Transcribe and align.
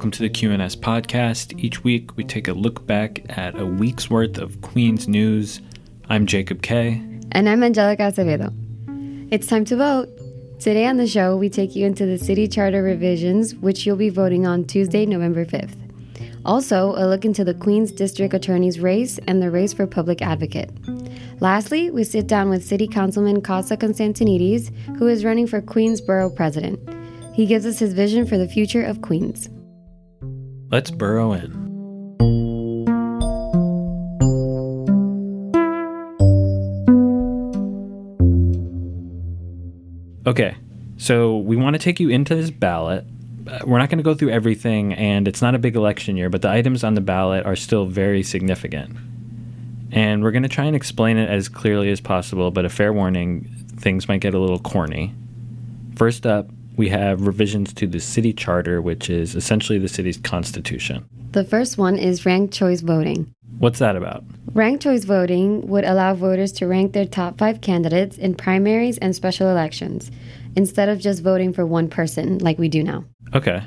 Welcome 0.00 0.12
to 0.12 0.22
the 0.22 0.30
QNS 0.30 0.78
podcast. 0.78 1.62
Each 1.62 1.84
week 1.84 2.16
we 2.16 2.24
take 2.24 2.48
a 2.48 2.54
look 2.54 2.86
back 2.86 3.20
at 3.36 3.60
a 3.60 3.66
week's 3.66 4.08
worth 4.08 4.38
of 4.38 4.62
Queens 4.62 5.06
news. 5.06 5.60
I'm 6.08 6.24
Jacob 6.24 6.62
Kaye. 6.62 7.02
And 7.32 7.46
I'm 7.46 7.62
Angelica 7.62 8.04
Acevedo. 8.04 8.50
It's 9.30 9.46
time 9.46 9.66
to 9.66 9.76
vote. 9.76 10.08
Today 10.58 10.86
on 10.86 10.96
the 10.96 11.06
show, 11.06 11.36
we 11.36 11.50
take 11.50 11.76
you 11.76 11.84
into 11.84 12.06
the 12.06 12.16
city 12.16 12.48
charter 12.48 12.82
revisions, 12.82 13.54
which 13.56 13.84
you'll 13.84 13.96
be 13.96 14.08
voting 14.08 14.46
on 14.46 14.64
Tuesday, 14.64 15.04
November 15.04 15.44
5th. 15.44 15.76
Also, 16.46 16.94
a 16.96 17.04
look 17.06 17.26
into 17.26 17.44
the 17.44 17.52
Queens 17.52 17.92
District 17.92 18.32
Attorney's 18.32 18.80
race 18.80 19.18
and 19.28 19.42
the 19.42 19.50
race 19.50 19.74
for 19.74 19.86
public 19.86 20.22
advocate. 20.22 20.70
Lastly, 21.40 21.90
we 21.90 22.04
sit 22.04 22.26
down 22.26 22.48
with 22.48 22.64
City 22.64 22.88
Councilman 22.88 23.42
Costa 23.42 23.76
Constantinides, 23.76 24.74
who 24.96 25.08
is 25.08 25.26
running 25.26 25.46
for 25.46 25.60
Queens 25.60 26.00
Borough 26.00 26.30
President. 26.30 26.80
He 27.34 27.44
gives 27.44 27.66
us 27.66 27.78
his 27.78 27.92
vision 27.92 28.24
for 28.24 28.38
the 28.38 28.48
future 28.48 28.82
of 28.82 29.02
Queens. 29.02 29.50
Let's 30.70 30.92
burrow 30.92 31.32
in. 31.32 31.70
Okay, 40.26 40.54
so 40.96 41.38
we 41.38 41.56
want 41.56 41.74
to 41.74 41.80
take 41.80 41.98
you 41.98 42.08
into 42.10 42.36
this 42.36 42.50
ballot. 42.50 43.04
Uh, 43.48 43.58
We're 43.66 43.78
not 43.78 43.88
going 43.88 43.98
to 43.98 44.04
go 44.04 44.14
through 44.14 44.30
everything, 44.30 44.92
and 44.94 45.26
it's 45.26 45.42
not 45.42 45.56
a 45.56 45.58
big 45.58 45.74
election 45.74 46.16
year, 46.16 46.30
but 46.30 46.42
the 46.42 46.50
items 46.50 46.84
on 46.84 46.94
the 46.94 47.00
ballot 47.00 47.46
are 47.46 47.56
still 47.56 47.86
very 47.86 48.22
significant. 48.22 48.96
And 49.90 50.22
we're 50.22 50.30
going 50.30 50.44
to 50.44 50.48
try 50.48 50.66
and 50.66 50.76
explain 50.76 51.16
it 51.16 51.28
as 51.28 51.48
clearly 51.48 51.90
as 51.90 52.00
possible, 52.00 52.52
but 52.52 52.64
a 52.64 52.68
fair 52.68 52.92
warning 52.92 53.50
things 53.76 54.06
might 54.06 54.20
get 54.20 54.34
a 54.34 54.38
little 54.38 54.60
corny. 54.60 55.14
First 55.96 56.26
up, 56.26 56.48
we 56.76 56.88
have 56.88 57.26
revisions 57.26 57.72
to 57.74 57.86
the 57.86 58.00
city 58.00 58.32
charter, 58.32 58.80
which 58.80 59.10
is 59.10 59.34
essentially 59.34 59.78
the 59.78 59.88
city's 59.88 60.18
constitution. 60.18 61.06
The 61.32 61.44
first 61.44 61.78
one 61.78 61.96
is 61.96 62.26
ranked 62.26 62.54
choice 62.54 62.80
voting. 62.80 63.32
What's 63.58 63.78
that 63.80 63.96
about? 63.96 64.24
Ranked 64.52 64.82
choice 64.82 65.04
voting 65.04 65.66
would 65.68 65.84
allow 65.84 66.14
voters 66.14 66.52
to 66.52 66.66
rank 66.66 66.92
their 66.92 67.04
top 67.04 67.38
five 67.38 67.60
candidates 67.60 68.16
in 68.16 68.34
primaries 68.34 68.98
and 68.98 69.14
special 69.14 69.48
elections, 69.48 70.10
instead 70.56 70.88
of 70.88 70.98
just 70.98 71.22
voting 71.22 71.52
for 71.52 71.66
one 71.66 71.88
person 71.88 72.38
like 72.38 72.58
we 72.58 72.68
do 72.68 72.82
now. 72.82 73.04
Okay. 73.34 73.62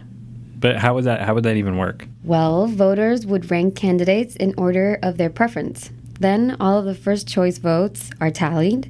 But 0.59 0.77
how 0.77 0.93
would 0.95 1.03
that 1.03 1.21
how 1.21 1.35
would 1.35 1.43
that 1.43 1.57
even 1.57 1.77
work? 1.77 2.07
Well, 2.23 2.67
voters 2.67 3.25
would 3.25 3.51
rank 3.51 3.75
candidates 3.75 4.35
in 4.35 4.53
order 4.57 4.97
of 5.03 5.17
their 5.17 5.29
preference. 5.29 5.91
Then 6.19 6.55
all 6.59 6.79
of 6.79 6.85
the 6.85 6.95
first 6.95 7.27
choice 7.27 7.57
votes 7.57 8.09
are 8.21 8.31
tallied, 8.31 8.89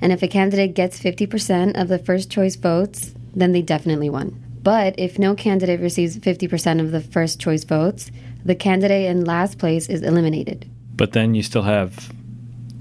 and 0.00 0.12
if 0.12 0.22
a 0.22 0.28
candidate 0.28 0.74
gets 0.74 1.00
50% 1.00 1.80
of 1.80 1.88
the 1.88 1.98
first 1.98 2.30
choice 2.30 2.56
votes, 2.56 3.14
then 3.36 3.52
they 3.52 3.62
definitely 3.62 4.10
won. 4.10 4.42
But 4.62 4.98
if 4.98 5.18
no 5.18 5.36
candidate 5.36 5.78
receives 5.78 6.18
50% 6.18 6.80
of 6.80 6.90
the 6.90 7.00
first 7.00 7.38
choice 7.38 7.62
votes, 7.62 8.10
the 8.44 8.56
candidate 8.56 9.06
in 9.06 9.24
last 9.24 9.58
place 9.58 9.88
is 9.88 10.02
eliminated. 10.02 10.68
But 10.96 11.12
then 11.12 11.34
you 11.34 11.44
still 11.44 11.62
have 11.62 12.12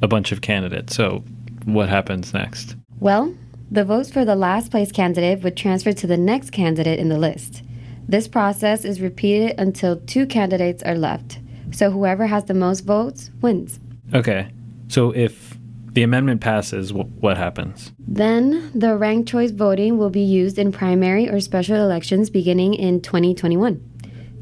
a 0.01 0.07
bunch 0.07 0.31
of 0.31 0.41
candidates. 0.41 0.95
So 0.95 1.23
what 1.65 1.89
happens 1.89 2.33
next? 2.33 2.75
Well, 2.99 3.35
the 3.69 3.83
votes 3.83 4.11
for 4.11 4.25
the 4.25 4.35
last 4.35 4.71
place 4.71 4.91
candidate 4.91 5.43
would 5.43 5.57
transfer 5.57 5.91
to 5.91 6.07
the 6.07 6.17
next 6.17 6.51
candidate 6.51 6.97
in 6.97 7.09
the 7.09 7.17
list. 7.17 7.61
This 8.07 8.27
process 8.27 8.85
is 8.85 9.01
repeated 9.01 9.59
until 9.59 9.97
two 9.97 10.25
candidates 10.25 10.83
are 10.83 10.95
left. 10.95 11.39
So 11.71 11.91
whoever 11.91 12.27
has 12.27 12.45
the 12.45 12.53
most 12.53 12.81
votes 12.81 13.31
wins. 13.41 13.79
Okay. 14.13 14.47
So 14.87 15.11
if 15.11 15.54
the 15.95 16.03
amendment 16.03 16.41
passes, 16.41 16.91
wh- 16.91 17.23
what 17.23 17.37
happens? 17.37 17.93
Then 17.99 18.71
the 18.75 18.95
ranked 18.95 19.29
choice 19.29 19.51
voting 19.51 19.97
will 19.97 20.09
be 20.09 20.21
used 20.21 20.59
in 20.59 20.71
primary 20.71 21.29
or 21.29 21.39
special 21.39 21.77
elections 21.77 22.29
beginning 22.29 22.75
in 22.75 23.01
2021. 23.01 23.81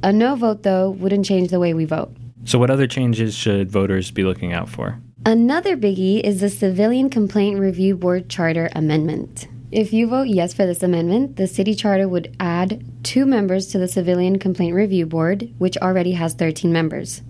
A 0.01 0.11
no 0.11 0.35
vote, 0.35 0.63
though, 0.63 0.89
wouldn't 0.89 1.25
change 1.25 1.49
the 1.49 1.59
way 1.59 1.73
we 1.73 1.85
vote. 1.85 2.11
So 2.43 2.59
what 2.59 2.69
other 2.69 2.87
changes 2.87 3.35
should 3.35 3.71
voters 3.71 4.11
be 4.11 4.23
looking 4.23 4.51
out 4.51 4.67
for? 4.67 4.99
Another 5.25 5.77
biggie 5.77 6.19
is 6.21 6.41
the 6.41 6.49
Civilian 6.49 7.09
Complaint 7.09 7.57
Review 7.57 7.95
Board 7.95 8.29
Charter 8.29 8.69
Amendment. 8.75 9.47
If 9.71 9.93
you 9.93 10.07
vote 10.07 10.27
yes 10.27 10.53
for 10.53 10.65
this 10.65 10.83
amendment, 10.83 11.37
the 11.37 11.47
city 11.47 11.73
charter 11.73 12.07
would 12.07 12.35
add 12.39 12.83
two 13.03 13.25
members 13.25 13.67
to 13.67 13.77
the 13.77 13.87
Civilian 13.87 14.37
Complaint 14.39 14.75
Review 14.75 15.05
Board, 15.05 15.53
which 15.57 15.77
already 15.77 16.11
has 16.11 16.33
13 16.33 16.73
members. 16.73 17.21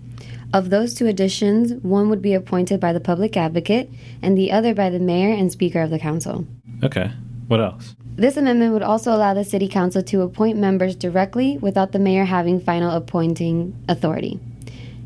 Of 0.54 0.70
those 0.70 0.94
two 0.94 1.08
additions, 1.08 1.74
one 1.84 2.10
would 2.12 2.22
be 2.22 2.36
appointed 2.36 2.80
by 2.80 2.94
the 2.94 3.00
public 3.00 3.36
advocate 3.36 3.90
and 4.22 4.38
the 4.38 4.52
other 4.52 4.76
by 4.76 4.92
the 4.92 5.00
mayor 5.00 5.34
and 5.34 5.52
speaker 5.52 5.82
of 5.82 5.90
the 5.90 5.98
council. 5.98 6.46
Okay. 6.84 7.12
What 7.48 7.60
else? 7.60 7.96
This 8.16 8.38
amendment 8.38 8.74
would 8.74 8.84
also 8.84 9.16
allow 9.16 9.34
the 9.34 9.44
city 9.44 9.68
council 9.68 10.04
to 10.04 10.22
appoint 10.22 10.60
members 10.60 10.96
directly 10.96 11.58
without 11.58 11.92
the 11.92 11.98
mayor 11.98 12.26
having 12.26 12.60
final 12.60 12.92
appointing 12.92 13.76
authority. 13.90 14.40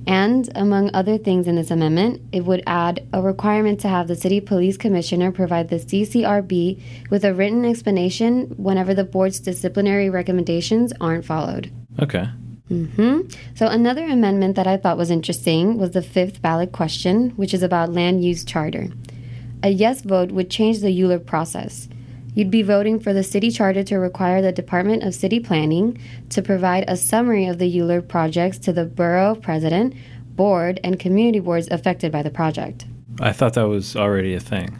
And 0.05 0.49
among 0.55 0.91
other 0.93 1.17
things 1.17 1.47
in 1.47 1.55
this 1.55 1.71
amendment, 1.71 2.21
it 2.33 2.45
would 2.45 2.63
add 2.67 3.07
a 3.13 3.21
requirement 3.21 3.79
to 3.81 3.87
have 3.87 4.07
the 4.07 4.15
city 4.15 4.41
police 4.41 4.75
commissioner 4.75 5.31
provide 5.31 5.69
the 5.69 5.77
CCRB 5.77 7.09
with 7.09 7.23
a 7.23 7.33
written 7.33 7.63
explanation 7.63 8.53
whenever 8.57 8.93
the 8.93 9.03
board's 9.05 9.39
disciplinary 9.39 10.09
recommendations 10.09 10.91
aren't 10.99 11.25
followed. 11.25 11.71
Okay. 12.01 12.27
Hmm 12.67 13.21
So, 13.55 13.67
another 13.67 14.05
amendment 14.05 14.55
that 14.55 14.67
I 14.67 14.77
thought 14.77 14.97
was 14.97 15.11
interesting 15.11 15.77
was 15.77 15.91
the 15.91 16.01
fifth 16.01 16.41
ballot 16.41 16.71
question, 16.71 17.31
which 17.31 17.53
is 17.53 17.63
about 17.63 17.93
land 17.93 18.23
use 18.23 18.43
charter. 18.43 18.89
A 19.63 19.69
yes 19.69 20.01
vote 20.01 20.31
would 20.31 20.49
change 20.49 20.79
the 20.79 20.99
ULURP 21.01 21.25
process. 21.25 21.87
You'd 22.35 22.51
be 22.51 22.61
voting 22.61 22.99
for 22.99 23.13
the 23.13 23.23
city 23.23 23.49
charter 23.49 23.83
to 23.83 23.97
require 23.97 24.41
the 24.41 24.51
Department 24.51 25.01
of 25.01 25.15
City 25.15 25.39
Planning 25.39 25.97
to 26.29 26.43
provide 26.43 26.85
a 26.87 26.95
summary 26.95 27.47
of 27.47 27.57
the 27.57 27.73
ULURP 27.79 28.07
projects 28.07 28.59
to 28.59 28.73
the 28.73 28.85
borough 28.85 29.33
president, 29.33 29.95
board, 30.35 30.79
and 30.83 30.99
community 30.99 31.39
boards 31.39 31.67
affected 31.71 32.11
by 32.11 32.21
the 32.21 32.29
project. 32.29 32.85
I 33.19 33.31
thought 33.31 33.55
that 33.55 33.67
was 33.67 33.95
already 33.95 34.35
a 34.35 34.39
thing. 34.39 34.77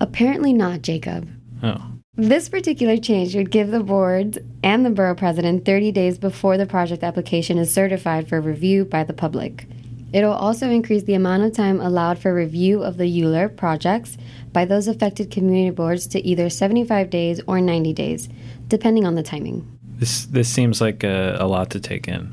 Apparently 0.00 0.54
not, 0.54 0.80
Jacob. 0.80 1.28
Oh. 1.62 1.91
This 2.18 2.50
particular 2.50 2.98
change 2.98 3.34
would 3.34 3.50
give 3.50 3.70
the 3.70 3.82
boards 3.82 4.36
and 4.62 4.84
the 4.84 4.90
borough 4.90 5.14
president 5.14 5.64
30 5.64 5.92
days 5.92 6.18
before 6.18 6.58
the 6.58 6.66
project 6.66 7.02
application 7.02 7.56
is 7.56 7.72
certified 7.72 8.28
for 8.28 8.38
review 8.38 8.84
by 8.84 9.02
the 9.02 9.14
public. 9.14 9.66
It'll 10.12 10.34
also 10.34 10.68
increase 10.68 11.04
the 11.04 11.14
amount 11.14 11.44
of 11.44 11.54
time 11.54 11.80
allowed 11.80 12.18
for 12.18 12.34
review 12.34 12.82
of 12.82 12.98
the 12.98 13.06
ULURP 13.06 13.56
projects 13.56 14.18
by 14.52 14.66
those 14.66 14.88
affected 14.88 15.30
community 15.30 15.70
boards 15.70 16.06
to 16.08 16.20
either 16.20 16.50
75 16.50 17.08
days 17.08 17.40
or 17.46 17.62
90 17.62 17.94
days, 17.94 18.28
depending 18.68 19.06
on 19.06 19.14
the 19.14 19.22
timing. 19.22 19.66
This 19.96 20.26
this 20.26 20.50
seems 20.50 20.82
like 20.82 21.04
a, 21.04 21.38
a 21.40 21.46
lot 21.46 21.70
to 21.70 21.80
take 21.80 22.08
in. 22.08 22.28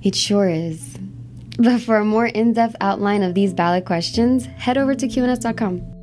It 0.00 0.14
sure 0.14 0.48
is. 0.48 0.96
But 1.58 1.80
for 1.80 1.96
a 1.96 2.04
more 2.04 2.26
in 2.26 2.52
depth 2.52 2.76
outline 2.80 3.24
of 3.24 3.34
these 3.34 3.52
ballot 3.52 3.84
questions, 3.84 4.46
head 4.46 4.78
over 4.78 4.94
to 4.94 5.08
QNS.com. 5.08 5.97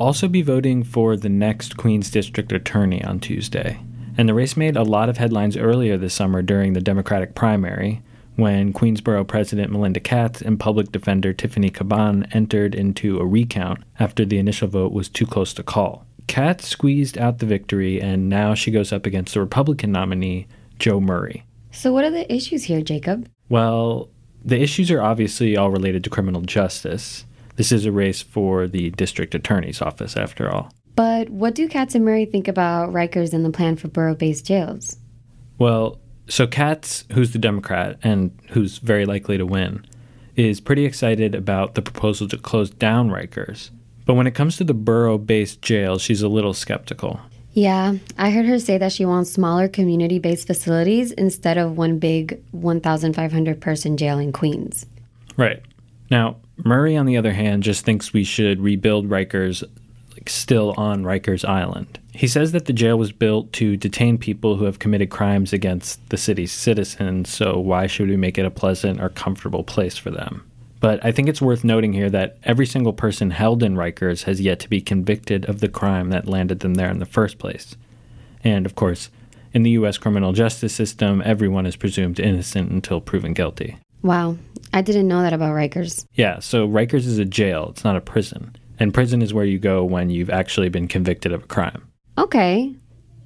also 0.00 0.26
be 0.28 0.42
voting 0.42 0.82
for 0.82 1.16
the 1.16 1.28
next 1.28 1.76
Queens 1.76 2.10
District 2.10 2.50
Attorney 2.50 3.04
on 3.04 3.20
Tuesday. 3.20 3.78
And 4.16 4.28
the 4.28 4.34
race 4.34 4.56
made 4.56 4.76
a 4.76 4.82
lot 4.82 5.08
of 5.08 5.18
headlines 5.18 5.56
earlier 5.56 5.96
this 5.96 6.14
summer 6.14 6.42
during 6.42 6.72
the 6.72 6.80
Democratic 6.80 7.34
primary 7.34 8.02
when 8.36 8.72
Queensboro 8.72 9.26
President 9.26 9.70
Melinda 9.70 10.00
Katz 10.00 10.40
and 10.40 10.58
Public 10.58 10.90
Defender 10.90 11.32
Tiffany 11.32 11.70
Caban 11.70 12.26
entered 12.34 12.74
into 12.74 13.18
a 13.18 13.26
recount 13.26 13.82
after 13.98 14.24
the 14.24 14.38
initial 14.38 14.68
vote 14.68 14.92
was 14.92 15.08
too 15.08 15.26
close 15.26 15.52
to 15.54 15.62
call. 15.62 16.06
Katz 16.26 16.66
squeezed 16.66 17.18
out 17.18 17.38
the 17.38 17.46
victory, 17.46 18.00
and 18.00 18.28
now 18.28 18.54
she 18.54 18.70
goes 18.70 18.92
up 18.92 19.04
against 19.04 19.34
the 19.34 19.40
Republican 19.40 19.92
nominee, 19.92 20.46
Joe 20.78 21.00
Murray. 21.00 21.44
So, 21.72 21.92
what 21.92 22.04
are 22.04 22.10
the 22.10 22.32
issues 22.32 22.64
here, 22.64 22.80
Jacob? 22.80 23.28
Well, 23.48 24.08
the 24.44 24.60
issues 24.60 24.90
are 24.90 25.02
obviously 25.02 25.56
all 25.56 25.70
related 25.70 26.04
to 26.04 26.10
criminal 26.10 26.40
justice. 26.40 27.26
This 27.60 27.72
is 27.72 27.84
a 27.84 27.92
race 27.92 28.22
for 28.22 28.66
the 28.66 28.88
district 28.88 29.34
attorney's 29.34 29.82
office, 29.82 30.16
after 30.16 30.50
all. 30.50 30.72
But 30.96 31.28
what 31.28 31.54
do 31.54 31.68
Katz 31.68 31.94
and 31.94 32.06
Murray 32.06 32.24
think 32.24 32.48
about 32.48 32.90
Rikers 32.90 33.34
and 33.34 33.44
the 33.44 33.50
plan 33.50 33.76
for 33.76 33.88
borough 33.88 34.14
based 34.14 34.46
jails? 34.46 34.96
Well, 35.58 36.00
so 36.26 36.46
Katz, 36.46 37.04
who's 37.12 37.32
the 37.34 37.38
Democrat 37.38 37.98
and 38.02 38.30
who's 38.52 38.78
very 38.78 39.04
likely 39.04 39.36
to 39.36 39.44
win, 39.44 39.84
is 40.36 40.58
pretty 40.58 40.86
excited 40.86 41.34
about 41.34 41.74
the 41.74 41.82
proposal 41.82 42.26
to 42.28 42.38
close 42.38 42.70
down 42.70 43.10
Rikers. 43.10 43.68
But 44.06 44.14
when 44.14 44.26
it 44.26 44.34
comes 44.34 44.56
to 44.56 44.64
the 44.64 44.72
borough 44.72 45.18
based 45.18 45.60
jail, 45.60 45.98
she's 45.98 46.22
a 46.22 46.28
little 46.28 46.54
skeptical. 46.54 47.20
Yeah, 47.52 47.96
I 48.16 48.30
heard 48.30 48.46
her 48.46 48.58
say 48.58 48.78
that 48.78 48.92
she 48.92 49.04
wants 49.04 49.32
smaller 49.32 49.68
community 49.68 50.18
based 50.18 50.46
facilities 50.46 51.12
instead 51.12 51.58
of 51.58 51.76
one 51.76 51.98
big 51.98 52.42
1,500 52.52 53.60
person 53.60 53.98
jail 53.98 54.18
in 54.18 54.32
Queens. 54.32 54.86
Right. 55.36 55.62
Now, 56.10 56.36
Murray, 56.64 56.96
on 56.96 57.06
the 57.06 57.16
other 57.16 57.32
hand, 57.32 57.62
just 57.62 57.84
thinks 57.84 58.12
we 58.12 58.24
should 58.24 58.60
rebuild 58.60 59.08
Rikers 59.08 59.62
like, 60.12 60.28
still 60.28 60.74
on 60.76 61.04
Rikers 61.04 61.48
Island. 61.48 61.98
He 62.12 62.26
says 62.26 62.52
that 62.52 62.66
the 62.66 62.72
jail 62.72 62.98
was 62.98 63.12
built 63.12 63.52
to 63.54 63.76
detain 63.76 64.18
people 64.18 64.56
who 64.56 64.64
have 64.64 64.78
committed 64.78 65.10
crimes 65.10 65.52
against 65.52 66.10
the 66.10 66.16
city's 66.16 66.52
citizens, 66.52 67.30
so 67.30 67.58
why 67.58 67.86
should 67.86 68.08
we 68.08 68.16
make 68.16 68.36
it 68.36 68.44
a 68.44 68.50
pleasant 68.50 69.00
or 69.00 69.08
comfortable 69.08 69.64
place 69.64 69.96
for 69.96 70.10
them? 70.10 70.44
But 70.80 71.04
I 71.04 71.12
think 71.12 71.28
it's 71.28 71.42
worth 71.42 71.62
noting 71.62 71.92
here 71.92 72.10
that 72.10 72.38
every 72.42 72.66
single 72.66 72.92
person 72.92 73.30
held 73.30 73.62
in 73.62 73.76
Rikers 73.76 74.24
has 74.24 74.40
yet 74.40 74.60
to 74.60 74.68
be 74.68 74.80
convicted 74.80 75.44
of 75.44 75.60
the 75.60 75.68
crime 75.68 76.10
that 76.10 76.26
landed 76.26 76.60
them 76.60 76.74
there 76.74 76.90
in 76.90 76.98
the 76.98 77.06
first 77.06 77.38
place. 77.38 77.76
And 78.42 78.66
of 78.66 78.74
course, 78.74 79.10
in 79.52 79.62
the 79.62 79.70
U.S. 79.70 79.98
criminal 79.98 80.32
justice 80.32 80.74
system, 80.74 81.22
everyone 81.24 81.66
is 81.66 81.76
presumed 81.76 82.18
innocent 82.18 82.70
until 82.70 83.00
proven 83.00 83.34
guilty. 83.34 83.76
Wow, 84.02 84.38
I 84.72 84.82
didn't 84.82 85.08
know 85.08 85.22
that 85.22 85.32
about 85.32 85.54
Rikers. 85.54 86.04
Yeah, 86.14 86.38
so 86.38 86.66
Rikers 86.66 87.06
is 87.06 87.18
a 87.18 87.24
jail, 87.24 87.68
it's 87.70 87.84
not 87.84 87.96
a 87.96 88.00
prison. 88.00 88.56
And 88.78 88.94
prison 88.94 89.20
is 89.20 89.34
where 89.34 89.44
you 89.44 89.58
go 89.58 89.84
when 89.84 90.10
you've 90.10 90.30
actually 90.30 90.70
been 90.70 90.88
convicted 90.88 91.32
of 91.32 91.44
a 91.44 91.46
crime. 91.46 91.86
Okay. 92.16 92.74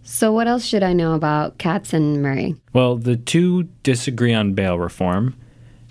So, 0.02 0.32
what 0.32 0.48
else 0.48 0.64
should 0.64 0.82
I 0.82 0.92
know 0.92 1.14
about 1.14 1.56
Katz 1.58 1.94
and 1.94 2.20
Murray? 2.22 2.56
Well, 2.74 2.96
the 2.96 3.16
two 3.16 3.64
disagree 3.82 4.34
on 4.34 4.52
bail 4.52 4.78
reform, 4.78 5.34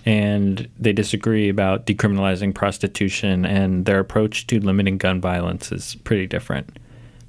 and 0.06 0.70
they 0.78 0.94
disagree 0.94 1.50
about 1.50 1.88
decriminalizing 1.88 2.54
prostitution, 2.54 3.46
and 3.46 3.86
their 3.86 4.00
approach 4.00 4.46
to 4.48 4.60
limiting 4.60 4.98
gun 4.98 5.20
violence 5.20 5.72
is 5.72 5.96
pretty 6.04 6.28
different. 6.28 6.78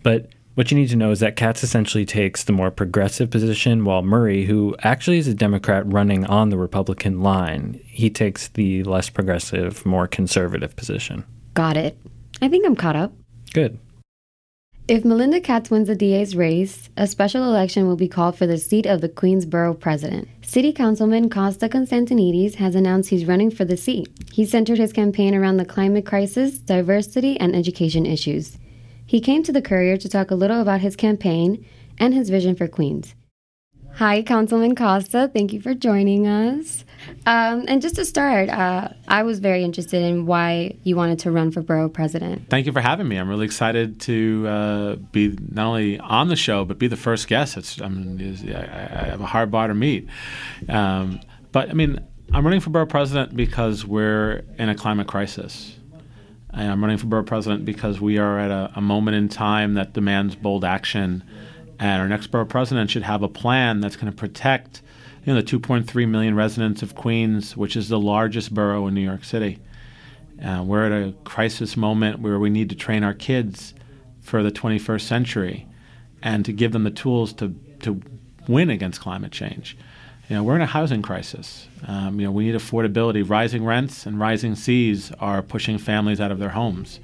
But 0.02 0.28
what 0.54 0.70
you 0.70 0.76
need 0.76 0.88
to 0.90 0.96
know 0.96 1.10
is 1.10 1.20
that 1.20 1.36
Katz 1.36 1.62
essentially 1.62 2.04
takes 2.04 2.44
the 2.44 2.52
more 2.52 2.70
progressive 2.70 3.30
position, 3.30 3.84
while 3.84 4.02
Murray, 4.02 4.44
who 4.44 4.76
actually 4.80 5.18
is 5.18 5.26
a 5.26 5.34
Democrat 5.34 5.84
running 5.86 6.24
on 6.26 6.50
the 6.50 6.58
Republican 6.58 7.22
line, 7.22 7.80
he 7.86 8.08
takes 8.08 8.48
the 8.48 8.84
less 8.84 9.10
progressive, 9.10 9.84
more 9.84 10.06
conservative 10.06 10.76
position. 10.76 11.24
Got 11.54 11.76
it. 11.76 11.98
I 12.40 12.48
think 12.48 12.66
I'm 12.66 12.76
caught 12.76 12.96
up. 12.96 13.12
Good. 13.52 13.78
If 14.86 15.02
Melinda 15.02 15.40
Katz 15.40 15.70
wins 15.70 15.88
the 15.88 15.96
DA's 15.96 16.36
race, 16.36 16.90
a 16.94 17.06
special 17.06 17.42
election 17.44 17.86
will 17.86 17.96
be 17.96 18.06
called 18.06 18.36
for 18.36 18.46
the 18.46 18.58
seat 18.58 18.84
of 18.84 19.00
the 19.00 19.08
Queensboro 19.08 19.80
president. 19.80 20.28
City 20.42 20.74
Councilman 20.74 21.30
Costa 21.30 21.70
Constantinides 21.70 22.56
has 22.56 22.74
announced 22.74 23.08
he's 23.08 23.24
running 23.24 23.50
for 23.50 23.64
the 23.64 23.78
seat. 23.78 24.08
He 24.30 24.44
centered 24.44 24.76
his 24.76 24.92
campaign 24.92 25.34
around 25.34 25.56
the 25.56 25.64
climate 25.64 26.04
crisis, 26.04 26.58
diversity, 26.58 27.40
and 27.40 27.56
education 27.56 28.04
issues. 28.04 28.58
He 29.14 29.20
came 29.20 29.44
to 29.44 29.52
the 29.52 29.62
Courier 29.62 29.96
to 29.96 30.08
talk 30.08 30.32
a 30.32 30.34
little 30.34 30.60
about 30.60 30.80
his 30.80 30.96
campaign 30.96 31.64
and 31.98 32.12
his 32.12 32.30
vision 32.30 32.56
for 32.56 32.66
Queens. 32.66 33.14
Hi, 33.92 34.22
Councilman 34.22 34.74
Costa. 34.74 35.30
Thank 35.32 35.52
you 35.52 35.60
for 35.60 35.72
joining 35.72 36.26
us. 36.26 36.84
Um, 37.24 37.64
and 37.68 37.80
just 37.80 37.94
to 37.94 38.04
start, 38.04 38.48
uh, 38.48 38.88
I 39.06 39.22
was 39.22 39.38
very 39.38 39.62
interested 39.62 40.02
in 40.02 40.26
why 40.26 40.78
you 40.82 40.96
wanted 40.96 41.20
to 41.20 41.30
run 41.30 41.52
for 41.52 41.62
borough 41.62 41.88
president. 41.88 42.50
Thank 42.50 42.66
you 42.66 42.72
for 42.72 42.80
having 42.80 43.06
me. 43.06 43.16
I'm 43.16 43.28
really 43.28 43.44
excited 43.44 44.00
to 44.00 44.48
uh, 44.48 44.94
be 44.96 45.38
not 45.48 45.66
only 45.66 46.00
on 46.00 46.26
the 46.26 46.34
show, 46.34 46.64
but 46.64 46.80
be 46.80 46.88
the 46.88 46.96
first 46.96 47.28
guest. 47.28 47.56
It's, 47.56 47.80
I, 47.80 47.86
mean, 47.86 48.52
I, 48.52 49.10
have 49.10 49.20
a 49.20 49.26
hard 49.26 49.48
bar 49.52 49.68
to 49.68 49.74
meet. 49.74 50.08
Um, 50.68 51.20
but 51.52 51.70
I 51.70 51.74
mean, 51.74 52.04
I'm 52.32 52.42
running 52.42 52.58
for 52.58 52.70
borough 52.70 52.84
president 52.84 53.36
because 53.36 53.86
we're 53.86 54.42
in 54.58 54.70
a 54.70 54.74
climate 54.74 55.06
crisis. 55.06 55.73
And 56.56 56.70
I'm 56.70 56.80
running 56.80 56.98
for 56.98 57.06
borough 57.06 57.24
president 57.24 57.64
because 57.64 58.00
we 58.00 58.18
are 58.18 58.38
at 58.38 58.50
a, 58.50 58.72
a 58.76 58.80
moment 58.80 59.16
in 59.16 59.28
time 59.28 59.74
that 59.74 59.92
demands 59.92 60.36
bold 60.36 60.64
action 60.64 61.24
and 61.78 62.00
our 62.00 62.08
next 62.08 62.28
borough 62.28 62.44
president 62.44 62.90
should 62.90 63.02
have 63.02 63.22
a 63.22 63.28
plan 63.28 63.80
that's 63.80 63.96
going 63.96 64.10
to 64.10 64.16
protect 64.16 64.82
you 65.24 65.32
know, 65.32 65.40
the 65.40 65.46
2.3 65.46 66.08
million 66.08 66.34
residents 66.34 66.82
of 66.82 66.94
Queens, 66.94 67.56
which 67.56 67.76
is 67.76 67.88
the 67.88 67.98
largest 67.98 68.54
borough 68.54 68.86
in 68.86 68.94
New 68.94 69.00
York 69.00 69.24
City. 69.24 69.58
Uh, 70.42 70.62
we're 70.64 70.86
at 70.86 70.92
a 70.92 71.12
crisis 71.24 71.76
moment 71.76 72.20
where 72.20 72.38
we 72.38 72.50
need 72.50 72.68
to 72.68 72.76
train 72.76 73.02
our 73.02 73.14
kids 73.14 73.74
for 74.20 74.42
the 74.42 74.50
21st 74.50 75.02
century 75.02 75.66
and 76.22 76.44
to 76.44 76.52
give 76.52 76.72
them 76.72 76.84
the 76.84 76.90
tools 76.90 77.32
to, 77.34 77.54
to 77.80 78.00
win 78.48 78.70
against 78.70 79.00
climate 79.00 79.32
change. 79.32 79.76
You 80.28 80.36
know, 80.36 80.42
we're 80.42 80.56
in 80.56 80.62
a 80.62 80.66
housing 80.66 81.02
crisis. 81.02 81.68
Um, 81.86 82.18
you 82.18 82.26
know, 82.26 82.32
we 82.32 82.46
need 82.46 82.54
affordability. 82.54 83.28
Rising 83.28 83.62
rents 83.62 84.06
and 84.06 84.18
rising 84.18 84.54
seas 84.54 85.12
are 85.20 85.42
pushing 85.42 85.76
families 85.76 86.18
out 86.18 86.32
of 86.32 86.38
their 86.38 86.48
homes, 86.48 86.98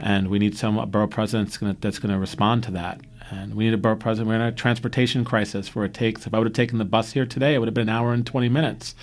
and 0.00 0.26
we 0.26 0.40
need 0.40 0.58
some 0.58 0.90
borough 0.90 1.06
president 1.06 1.80
that's 1.80 2.00
going 2.00 2.12
to 2.12 2.18
respond 2.18 2.64
to 2.64 2.72
that. 2.72 3.00
And 3.30 3.54
we 3.54 3.66
need 3.66 3.74
a 3.74 3.78
borough 3.78 3.94
president. 3.94 4.28
We're 4.28 4.34
in 4.36 4.40
a 4.40 4.50
transportation 4.50 5.24
crisis 5.24 5.72
where 5.76 5.84
it 5.84 5.94
takes, 5.94 6.26
if 6.26 6.34
I 6.34 6.38
would 6.38 6.48
have 6.48 6.54
taken 6.54 6.78
the 6.78 6.84
bus 6.84 7.12
here 7.12 7.26
today, 7.26 7.54
it 7.54 7.58
would 7.58 7.68
have 7.68 7.74
been 7.74 7.88
an 7.88 7.94
hour 7.94 8.12
and 8.12 8.26
20 8.26 8.48
minutes 8.48 8.96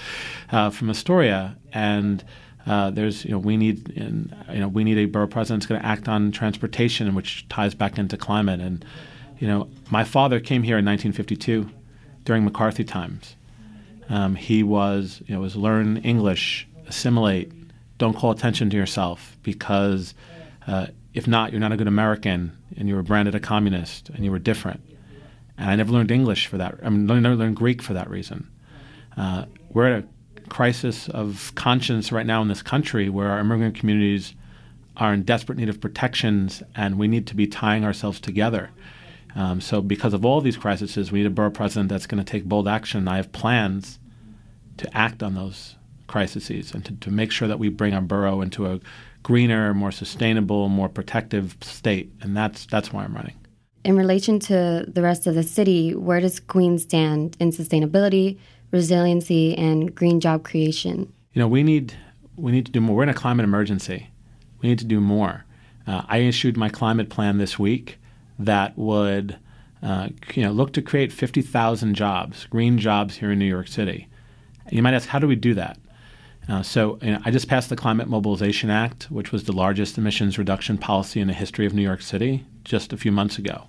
uh, 0.51 0.69
from 0.69 0.89
Astoria. 0.89 1.55
And 1.71 2.25
uh, 2.67 2.89
there's, 2.89 3.23
you 3.23 3.31
know, 3.31 3.37
we 3.37 3.55
need, 3.55 3.93
you 3.95 4.59
know, 4.59 4.67
we 4.67 4.83
need 4.83 4.97
a 4.97 5.05
borough 5.05 5.27
president 5.27 5.61
that's 5.61 5.69
going 5.69 5.79
to 5.79 5.87
act 5.87 6.09
on 6.09 6.31
transportation, 6.33 7.13
which 7.15 7.47
ties 7.47 7.73
back 7.73 7.97
into 7.97 8.17
climate. 8.17 8.59
And, 8.59 8.83
you 9.39 9.47
know, 9.47 9.69
my 9.91 10.03
father 10.03 10.41
came 10.41 10.63
here 10.63 10.77
in 10.77 10.85
1952 10.85 11.69
during 12.25 12.43
McCarthy 12.43 12.83
times. 12.83 13.35
Um, 14.09 14.35
he 14.35 14.63
was, 14.63 15.21
you 15.25 15.35
know, 15.35 15.41
was 15.41 15.55
learn 15.55 15.97
English, 15.97 16.67
assimilate, 16.87 17.51
don't 17.97 18.15
call 18.15 18.31
attention 18.31 18.69
to 18.69 18.77
yourself 18.77 19.37
because 19.41 20.13
uh, 20.67 20.87
if 21.13 21.27
not, 21.27 21.51
you're 21.51 21.61
not 21.61 21.71
a 21.71 21.77
good 21.77 21.87
American 21.87 22.55
and 22.77 22.87
you 22.87 22.95
were 22.95 23.03
branded 23.03 23.35
a 23.35 23.39
communist 23.39 24.09
and 24.09 24.23
you 24.23 24.31
were 24.31 24.39
different. 24.39 24.81
And 25.57 25.69
I 25.69 25.75
never 25.75 25.91
learned 25.91 26.11
English 26.11 26.47
for 26.47 26.57
that. 26.57 26.75
I 26.83 26.89
mean, 26.89 27.09
I 27.09 27.19
never 27.19 27.35
learned 27.35 27.55
Greek 27.55 27.81
for 27.81 27.93
that 27.93 28.09
reason. 28.09 28.49
Uh, 29.15 29.45
we're 29.69 29.87
at 29.87 30.03
a 30.03 30.49
crisis 30.49 31.07
of 31.09 31.53
conscience 31.55 32.11
right 32.11 32.25
now 32.25 32.41
in 32.41 32.49
this 32.49 32.61
country 32.61 33.09
where 33.09 33.29
our 33.29 33.39
immigrant 33.39 33.75
communities 33.75 34.35
are 34.97 35.13
in 35.13 35.23
desperate 35.23 35.57
need 35.57 35.69
of 35.69 35.79
protections 35.79 36.61
and 36.75 36.97
we 36.97 37.07
need 37.07 37.27
to 37.27 37.35
be 37.35 37.47
tying 37.47 37.85
ourselves 37.85 38.19
together. 38.19 38.69
Um, 39.35 39.59
so, 39.59 39.81
because 39.81 40.13
of 40.13 40.25
all 40.25 40.39
these 40.39 40.55
crises, 40.55 41.11
we 41.11 41.19
need 41.19 41.27
a 41.27 41.29
borough 41.29 41.51
president 41.51 41.89
that's 41.89 42.07
going 42.07 42.23
to 42.23 42.29
take 42.29 42.45
bold 42.45 42.67
action. 42.67 43.07
I 43.07 43.17
have 43.17 43.31
plans 43.33 43.99
to 44.77 44.97
act 44.97 45.21
on 45.21 45.35
those 45.35 45.75
crises 46.07 46.73
and 46.73 46.85
to, 46.85 46.93
to 46.95 47.11
make 47.11 47.31
sure 47.31 47.47
that 47.47 47.59
we 47.59 47.69
bring 47.69 47.93
our 47.93 48.01
borough 48.01 48.41
into 48.41 48.65
a 48.65 48.79
greener, 49.23 49.73
more 49.73 49.91
sustainable, 49.91 50.69
more 50.69 50.87
protective 50.87 51.57
state, 51.61 52.11
and 52.21 52.37
that's 52.37 52.65
that's 52.67 52.93
why 52.93 53.03
I'm 53.03 53.13
running. 53.13 53.35
In 53.83 53.97
relation 53.97 54.39
to 54.41 54.85
the 54.87 55.01
rest 55.01 55.27
of 55.27 55.35
the 55.35 55.43
city, 55.43 55.93
where 55.93 56.19
does 56.19 56.39
Queens 56.39 56.83
stand 56.83 57.35
in 57.39 57.51
sustainability, 57.51 58.37
resiliency, 58.71 59.55
and 59.57 59.93
green 59.93 60.19
job 60.19 60.43
creation? 60.43 61.11
You 61.33 61.39
know, 61.41 61.47
we 61.47 61.61
need 61.61 61.93
we 62.37 62.51
need 62.51 62.65
to 62.67 62.71
do 62.71 62.81
more. 62.81 62.95
We're 62.95 63.03
in 63.03 63.09
a 63.09 63.13
climate 63.13 63.43
emergency. 63.43 64.09
We 64.61 64.69
need 64.69 64.79
to 64.79 64.85
do 64.85 65.01
more. 65.01 65.43
Uh, 65.85 66.03
I 66.07 66.19
issued 66.19 66.55
my 66.55 66.69
climate 66.69 67.09
plan 67.09 67.37
this 67.37 67.59
week 67.59 67.97
that 68.39 68.77
would, 68.77 69.37
uh, 69.81 70.09
you 70.33 70.43
know, 70.43 70.51
look 70.51 70.73
to 70.73 70.81
create 70.81 71.11
50,000 71.11 71.95
jobs, 71.95 72.45
green 72.45 72.77
jobs 72.77 73.17
here 73.17 73.31
in 73.31 73.39
New 73.39 73.45
York 73.45 73.67
City. 73.67 74.07
You 74.71 74.81
might 74.81 74.93
ask, 74.93 75.07
how 75.07 75.19
do 75.19 75.27
we 75.27 75.35
do 75.35 75.53
that? 75.53 75.77
Uh, 76.47 76.61
so 76.61 76.99
you 77.01 77.11
know, 77.11 77.19
I 77.25 77.31
just 77.31 77.47
passed 77.47 77.69
the 77.69 77.75
Climate 77.75 78.07
Mobilization 78.07 78.69
Act, 78.69 79.09
which 79.09 79.31
was 79.31 79.45
the 79.45 79.51
largest 79.51 79.97
emissions 79.97 80.37
reduction 80.37 80.77
policy 80.77 81.19
in 81.19 81.27
the 81.27 81.33
history 81.33 81.65
of 81.65 81.73
New 81.73 81.81
York 81.81 82.01
City, 82.01 82.45
just 82.63 82.93
a 82.93 82.97
few 82.97 83.11
months 83.11 83.37
ago. 83.37 83.65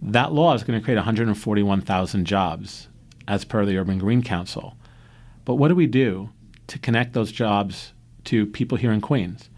That 0.00 0.32
law 0.32 0.54
is 0.54 0.64
going 0.64 0.78
to 0.78 0.84
create 0.84 0.96
141,000 0.96 2.24
jobs, 2.24 2.88
as 3.28 3.44
per 3.44 3.64
the 3.64 3.76
Urban 3.76 3.98
Green 3.98 4.22
Council. 4.22 4.74
But 5.44 5.56
what 5.56 5.68
do 5.68 5.74
we 5.74 5.86
do 5.86 6.30
to 6.68 6.78
connect 6.78 7.12
those 7.12 7.30
jobs 7.30 7.92
to 8.24 8.46
people 8.46 8.78
here 8.78 8.92
in 8.92 9.00
Queens? 9.00 9.50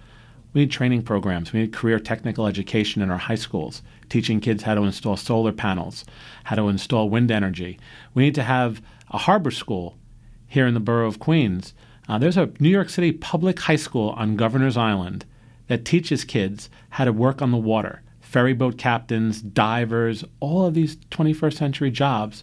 We 0.52 0.62
need 0.62 0.70
training 0.70 1.02
programs. 1.02 1.52
We 1.52 1.60
need 1.60 1.72
career 1.72 1.98
technical 1.98 2.46
education 2.46 3.00
in 3.00 3.10
our 3.10 3.18
high 3.18 3.34
schools, 3.36 3.82
teaching 4.14 4.40
kids 4.40 4.62
how 4.62 4.74
to 4.74 4.82
install 4.82 5.16
solar 5.16 5.52
panels, 5.52 6.04
how 6.44 6.54
to 6.54 6.68
install 6.68 7.10
wind 7.10 7.30
energy. 7.30 7.78
We 8.14 8.22
need 8.22 8.34
to 8.36 8.44
have 8.44 8.80
a 9.10 9.18
harbor 9.18 9.50
school 9.50 9.98
here 10.46 10.66
in 10.66 10.74
the 10.74 10.80
borough 10.80 11.08
of 11.08 11.18
Queens 11.18 11.74
uh, 12.08 12.18
there's 12.18 12.36
a 12.36 12.50
New 12.60 12.68
York 12.68 12.90
City 12.90 13.12
public 13.12 13.58
high 13.60 13.76
school 13.76 14.10
on 14.10 14.36
Governor's 14.36 14.76
Island 14.76 15.24
that 15.68 15.84
teaches 15.84 16.24
kids 16.24 16.68
how 16.90 17.04
to 17.04 17.12
work 17.12 17.40
on 17.40 17.50
the 17.50 17.56
water 17.56 18.02
ferry 18.20 18.52
boat 18.52 18.76
captains, 18.76 19.40
divers, 19.40 20.24
all 20.40 20.66
of 20.66 20.74
these 20.74 20.96
21st 20.96 21.54
century 21.54 21.90
jobs. 21.90 22.42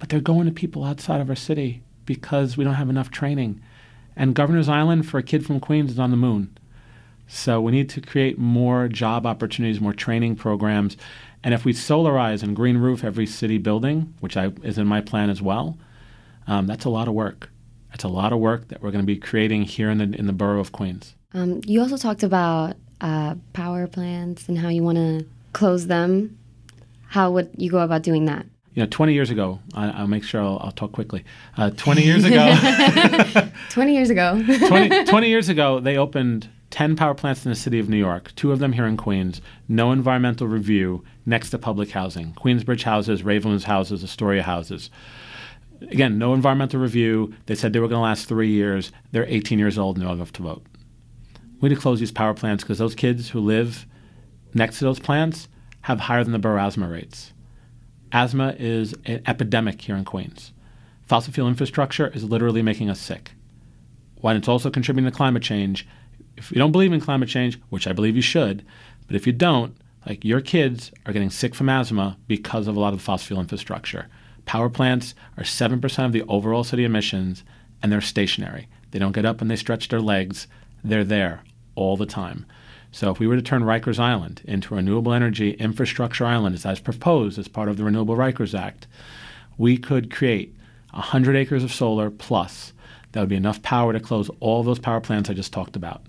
But 0.00 0.08
they're 0.08 0.20
going 0.20 0.46
to 0.46 0.52
people 0.52 0.82
outside 0.82 1.20
of 1.20 1.30
our 1.30 1.36
city 1.36 1.82
because 2.04 2.56
we 2.56 2.64
don't 2.64 2.74
have 2.74 2.90
enough 2.90 3.12
training. 3.12 3.62
And 4.16 4.34
Governor's 4.34 4.68
Island 4.68 5.08
for 5.08 5.18
a 5.18 5.22
kid 5.22 5.46
from 5.46 5.60
Queens 5.60 5.92
is 5.92 5.98
on 6.00 6.10
the 6.10 6.16
moon. 6.16 6.58
So 7.34 7.60
we 7.60 7.72
need 7.72 7.88
to 7.90 8.00
create 8.00 8.38
more 8.38 8.86
job 8.86 9.26
opportunities, 9.26 9.80
more 9.80 9.92
training 9.92 10.36
programs. 10.36 10.96
And 11.42 11.52
if 11.52 11.64
we 11.64 11.72
solarize 11.72 12.44
and 12.44 12.54
green 12.54 12.78
roof 12.78 13.02
every 13.02 13.26
city 13.26 13.58
building, 13.58 14.14
which 14.20 14.36
I, 14.36 14.52
is 14.62 14.78
in 14.78 14.86
my 14.86 15.00
plan 15.00 15.30
as 15.30 15.42
well, 15.42 15.76
um, 16.46 16.68
that's 16.68 16.84
a 16.84 16.90
lot 16.90 17.08
of 17.08 17.14
work. 17.14 17.50
That's 17.90 18.04
a 18.04 18.08
lot 18.08 18.32
of 18.32 18.38
work 18.38 18.68
that 18.68 18.80
we're 18.80 18.92
going 18.92 19.02
to 19.02 19.06
be 19.06 19.16
creating 19.16 19.62
here 19.62 19.90
in 19.90 19.98
the 19.98 20.16
in 20.16 20.26
the 20.26 20.32
borough 20.32 20.60
of 20.60 20.70
Queens. 20.70 21.16
Um, 21.32 21.60
you 21.66 21.80
also 21.80 21.96
talked 21.96 22.22
about 22.22 22.76
uh, 23.00 23.34
power 23.52 23.88
plants 23.88 24.48
and 24.48 24.56
how 24.56 24.68
you 24.68 24.84
want 24.84 24.98
to 24.98 25.26
close 25.52 25.88
them. 25.88 26.38
How 27.08 27.32
would 27.32 27.50
you 27.56 27.68
go 27.68 27.80
about 27.80 28.02
doing 28.02 28.26
that? 28.26 28.46
You 28.74 28.82
know, 28.82 28.88
20 28.88 29.12
years 29.12 29.30
ago, 29.30 29.60
I, 29.74 30.00
will 30.00 30.08
make 30.08 30.24
sure 30.24 30.40
I'll, 30.40 30.58
I'll, 30.60 30.72
talk 30.72 30.90
quickly. 30.92 31.24
Uh, 31.56 31.70
20 31.70 32.02
years 32.02 32.24
ago, 32.24 32.56
20 33.70 33.94
years 33.94 34.10
ago, 34.10 34.42
20, 34.68 35.04
20 35.04 35.28
years 35.28 35.48
ago, 35.48 35.78
they 35.78 35.96
opened 35.96 36.48
10 36.74 36.96
power 36.96 37.14
plants 37.14 37.46
in 37.46 37.50
the 37.50 37.56
city 37.56 37.78
of 37.78 37.88
New 37.88 37.96
York, 37.96 38.32
two 38.34 38.50
of 38.50 38.58
them 38.58 38.72
here 38.72 38.86
in 38.86 38.96
Queens, 38.96 39.40
no 39.68 39.92
environmental 39.92 40.48
review, 40.48 41.04
next 41.24 41.50
to 41.50 41.58
public 41.58 41.92
housing 41.92 42.32
Queensbridge 42.34 42.82
houses, 42.82 43.22
Ravenswood 43.22 43.62
houses, 43.62 44.02
Astoria 44.02 44.42
houses 44.42 44.90
Again, 45.90 46.18
no 46.18 46.34
environmental 46.34 46.80
review. 46.80 47.34
They 47.46 47.54
said 47.54 47.72
they 47.72 47.80
were 47.80 47.88
going 47.88 47.98
to 47.98 48.02
last 48.02 48.26
three 48.26 48.50
years. 48.50 48.92
They're 49.12 49.26
18 49.26 49.58
years 49.58 49.78
old 49.78 49.98
and 49.98 50.06
old 50.06 50.16
enough 50.16 50.32
to 50.32 50.42
vote. 50.42 50.64
We 51.60 51.68
need 51.68 51.76
to 51.76 51.80
close 51.80 52.00
these 52.00 52.12
power 52.12 52.34
plants 52.34 52.64
because 52.64 52.78
those 52.78 52.94
kids 52.94 53.30
who 53.30 53.40
live 53.40 53.86
next 54.52 54.78
to 54.78 54.84
those 54.84 54.98
plants 54.98 55.48
have 55.82 56.00
higher 56.00 56.24
than 56.24 56.32
the 56.32 56.38
borough 56.38 56.64
asthma 56.64 56.88
rates. 56.88 57.32
Asthma 58.12 58.54
is 58.58 58.94
an 59.04 59.22
epidemic 59.26 59.82
here 59.82 59.96
in 59.96 60.04
Queens. 60.04 60.52
Fossil 61.02 61.32
fuel 61.32 61.48
infrastructure 61.48 62.08
is 62.08 62.24
literally 62.24 62.62
making 62.62 62.88
us 62.88 63.00
sick. 63.00 63.32
While 64.20 64.36
it's 64.36 64.48
also 64.48 64.70
contributing 64.70 65.10
to 65.10 65.16
climate 65.16 65.42
change, 65.42 65.86
if 66.44 66.52
you 66.52 66.58
don't 66.58 66.72
believe 66.72 66.92
in 66.92 67.00
climate 67.00 67.28
change, 67.28 67.58
which 67.70 67.86
I 67.86 67.92
believe 67.92 68.16
you 68.16 68.22
should, 68.22 68.64
but 69.06 69.16
if 69.16 69.26
you 69.26 69.32
don't, 69.32 69.76
like 70.06 70.24
your 70.24 70.40
kids 70.40 70.92
are 71.06 71.12
getting 71.12 71.30
sick 71.30 71.54
from 71.54 71.68
asthma 71.68 72.18
because 72.26 72.66
of 72.66 72.76
a 72.76 72.80
lot 72.80 72.92
of 72.92 72.98
the 72.98 73.04
fossil 73.04 73.28
fuel 73.28 73.40
infrastructure. 73.40 74.08
Power 74.44 74.68
plants 74.68 75.14
are 75.38 75.44
7% 75.44 76.04
of 76.04 76.12
the 76.12 76.22
overall 76.24 76.64
city 76.64 76.84
emissions, 76.84 77.44
and 77.82 77.90
they're 77.90 78.02
stationary. 78.02 78.68
They 78.90 78.98
don't 78.98 79.12
get 79.12 79.24
up 79.24 79.40
and 79.40 79.50
they 79.50 79.56
stretch 79.56 79.88
their 79.88 80.00
legs. 80.00 80.46
They're 80.82 81.04
there 81.04 81.42
all 81.74 81.96
the 81.96 82.06
time. 82.06 82.44
So 82.92 83.10
if 83.10 83.18
we 83.18 83.26
were 83.26 83.36
to 83.36 83.42
turn 83.42 83.62
Rikers 83.62 83.98
Island 83.98 84.42
into 84.44 84.74
a 84.74 84.76
renewable 84.76 85.12
energy 85.12 85.52
infrastructure 85.52 86.26
island, 86.26 86.60
as 86.64 86.78
proposed 86.78 87.38
as 87.38 87.48
part 87.48 87.68
of 87.68 87.76
the 87.76 87.84
Renewable 87.84 88.16
Rikers 88.16 88.56
Act, 88.56 88.86
we 89.58 89.78
could 89.78 90.14
create 90.14 90.54
100 90.92 91.34
acres 91.34 91.64
of 91.64 91.72
solar 91.72 92.10
plus. 92.10 92.72
That 93.12 93.20
would 93.20 93.28
be 93.28 93.36
enough 93.36 93.62
power 93.62 93.92
to 93.92 94.00
close 94.00 94.30
all 94.40 94.62
those 94.62 94.78
power 94.78 95.00
plants 95.00 95.28
I 95.28 95.34
just 95.34 95.52
talked 95.52 95.74
about. 95.74 96.02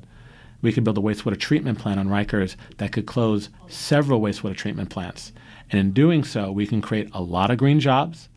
We 0.65 0.74
could 0.74 0.84
build 0.84 0.98
a 0.98 1.01
wastewater 1.01 1.39
treatment 1.39 1.77
plant 1.77 2.00
on 2.00 2.07
Rikers 2.07 2.55
that 2.77 2.91
could 2.91 3.05
close 3.05 3.50
several 3.67 4.19
wastewater 4.19 4.55
treatment 4.55 4.89
plants. 4.89 5.31
And 5.69 5.79
in 5.79 5.91
doing 5.91 6.24
so, 6.24 6.51
we 6.51 6.65
can 6.65 6.81
create 6.81 7.07
a 7.13 7.22
lot 7.22 7.51
of 7.51 7.60
green 7.60 7.79
jobs. 7.79 8.29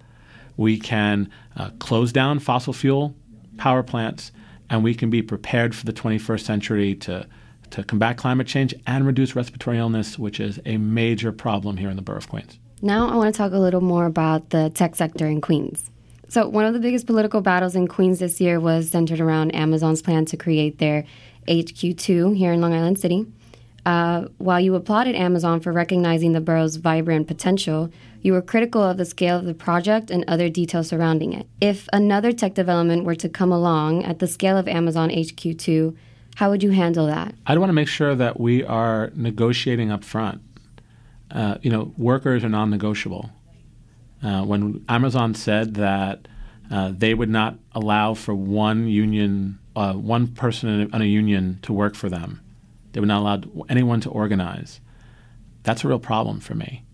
We 0.59 0.79
can 0.79 1.31
uh, 1.57 1.71
close 1.79 2.13
down 2.13 2.41
fossil 2.41 2.75
fuel 2.75 3.15
power 3.57 3.83
plants, 3.83 4.31
and 4.69 4.85
we 4.85 4.95
can 4.95 5.09
be 5.09 5.23
prepared 5.23 5.75
for 5.75 5.87
the 5.87 5.93
21st 5.95 6.41
century 6.41 6.95
to, 6.97 7.27
to 7.71 7.83
combat 7.83 8.19
climate 8.19 8.47
change 8.47 8.75
and 8.87 9.07
reduce 9.07 9.35
respiratory 9.35 9.79
illness, 9.79 10.19
which 10.19 10.39
is 10.39 10.61
a 10.67 10.77
major 10.77 11.33
problem 11.33 11.79
here 11.79 11.89
in 11.89 11.97
the 11.97 12.03
borough 12.03 12.19
of 12.19 12.29
Queens. 12.29 12.59
Now, 12.83 13.09
I 13.09 13.17
want 13.17 13.35
to 13.35 13.39
talk 13.39 13.53
a 13.53 13.59
little 13.59 13.81
more 13.81 14.05
about 14.05 14.51
the 14.51 14.69
tech 14.69 14.97
sector 14.97 15.27
in 15.27 15.41
Queens. 15.41 15.91
So, 16.29 16.47
one 16.47 16.67
of 16.67 16.75
the 16.75 16.81
biggest 16.81 17.07
political 17.07 17.41
battles 17.41 17.75
in 17.75 17.89
Queens 17.89 18.19
this 18.19 18.39
year 18.39 18.61
was 18.61 18.91
centered 18.91 19.19
around 19.19 19.55
Amazon's 19.55 20.03
plan 20.03 20.27
to 20.27 20.37
create 20.37 20.77
their 20.77 21.07
HQ2 21.49 22.37
here 22.37 22.53
in 22.53 22.61
Long 22.61 22.75
Island 22.75 22.99
City. 22.99 23.27
Uh, 23.87 24.27
while 24.37 24.61
you 24.61 24.75
applauded 24.75 25.15
Amazon 25.15 25.61
for 25.61 25.73
recognizing 25.73 26.33
the 26.33 26.41
borough's 26.41 26.77
vibrant 26.77 27.27
potential, 27.27 27.91
you 28.21 28.33
were 28.33 28.43
critical 28.43 28.83
of 28.83 28.99
the 28.99 29.05
scale 29.05 29.39
of 29.39 29.45
the 29.45 29.55
project 29.55 30.11
and 30.11 30.25
other 30.29 30.49
details 30.49 30.89
surrounding 30.89 31.33
it. 31.33 31.47
If 31.61 31.89
another 31.93 32.33
tech 32.33 32.55
development 32.55 33.05
were 33.05 33.15
to 33.15 33.29
come 33.29 33.51
along 33.53 34.05
at 34.05 34.19
the 34.19 34.27
scale 34.27 34.59
of 34.59 34.69
Amazon 34.69 35.09
HQ2, 35.09 35.97
how 36.37 36.51
would 36.51 36.63
you 36.63 36.71
handle 36.71 37.07
that? 37.07 37.35
I'd 37.47 37.59
want 37.59 37.71
to 37.71 37.75
make 37.75 37.89
sure 37.89 38.15
that 38.15 38.39
we 38.39 38.63
are 38.63 39.11
negotiating 39.15 39.91
up 39.91 40.05
front. 40.05 40.43
Uh, 41.31 41.59
you 41.63 41.71
know, 41.71 41.93
workers 41.97 42.45
are 42.45 42.49
non 42.49 42.71
negotiable. 42.71 43.31
Uh, 44.23 44.43
when 44.45 44.85
Amazon 44.89 45.35
said 45.35 45.75
that 45.75 46.29
uh, 46.71 46.93
they 46.95 47.15
would 47.15 47.29
not 47.29 47.57
allow 47.73 48.15
for 48.15 48.35
one 48.35 48.87
union, 48.89 49.59
uh, 49.79 49.95
one 49.95 50.27
person 50.27 50.69
in 50.69 50.81
a, 50.81 50.97
in 50.97 51.03
a 51.03 51.05
union 51.05 51.61
to 51.63 51.73
work 51.73 51.95
for 51.95 52.09
them, 52.09 52.41
they 52.93 53.01
would 53.01 53.09
not 53.09 53.21
allow 53.21 53.65
anyone 53.69 54.01
to 54.01 54.11
organize. 54.11 54.81
That's 55.63 55.85
a 55.85 55.89
real 55.89 56.01
problem 56.01 56.41
for 56.41 56.57
me. 56.57 56.85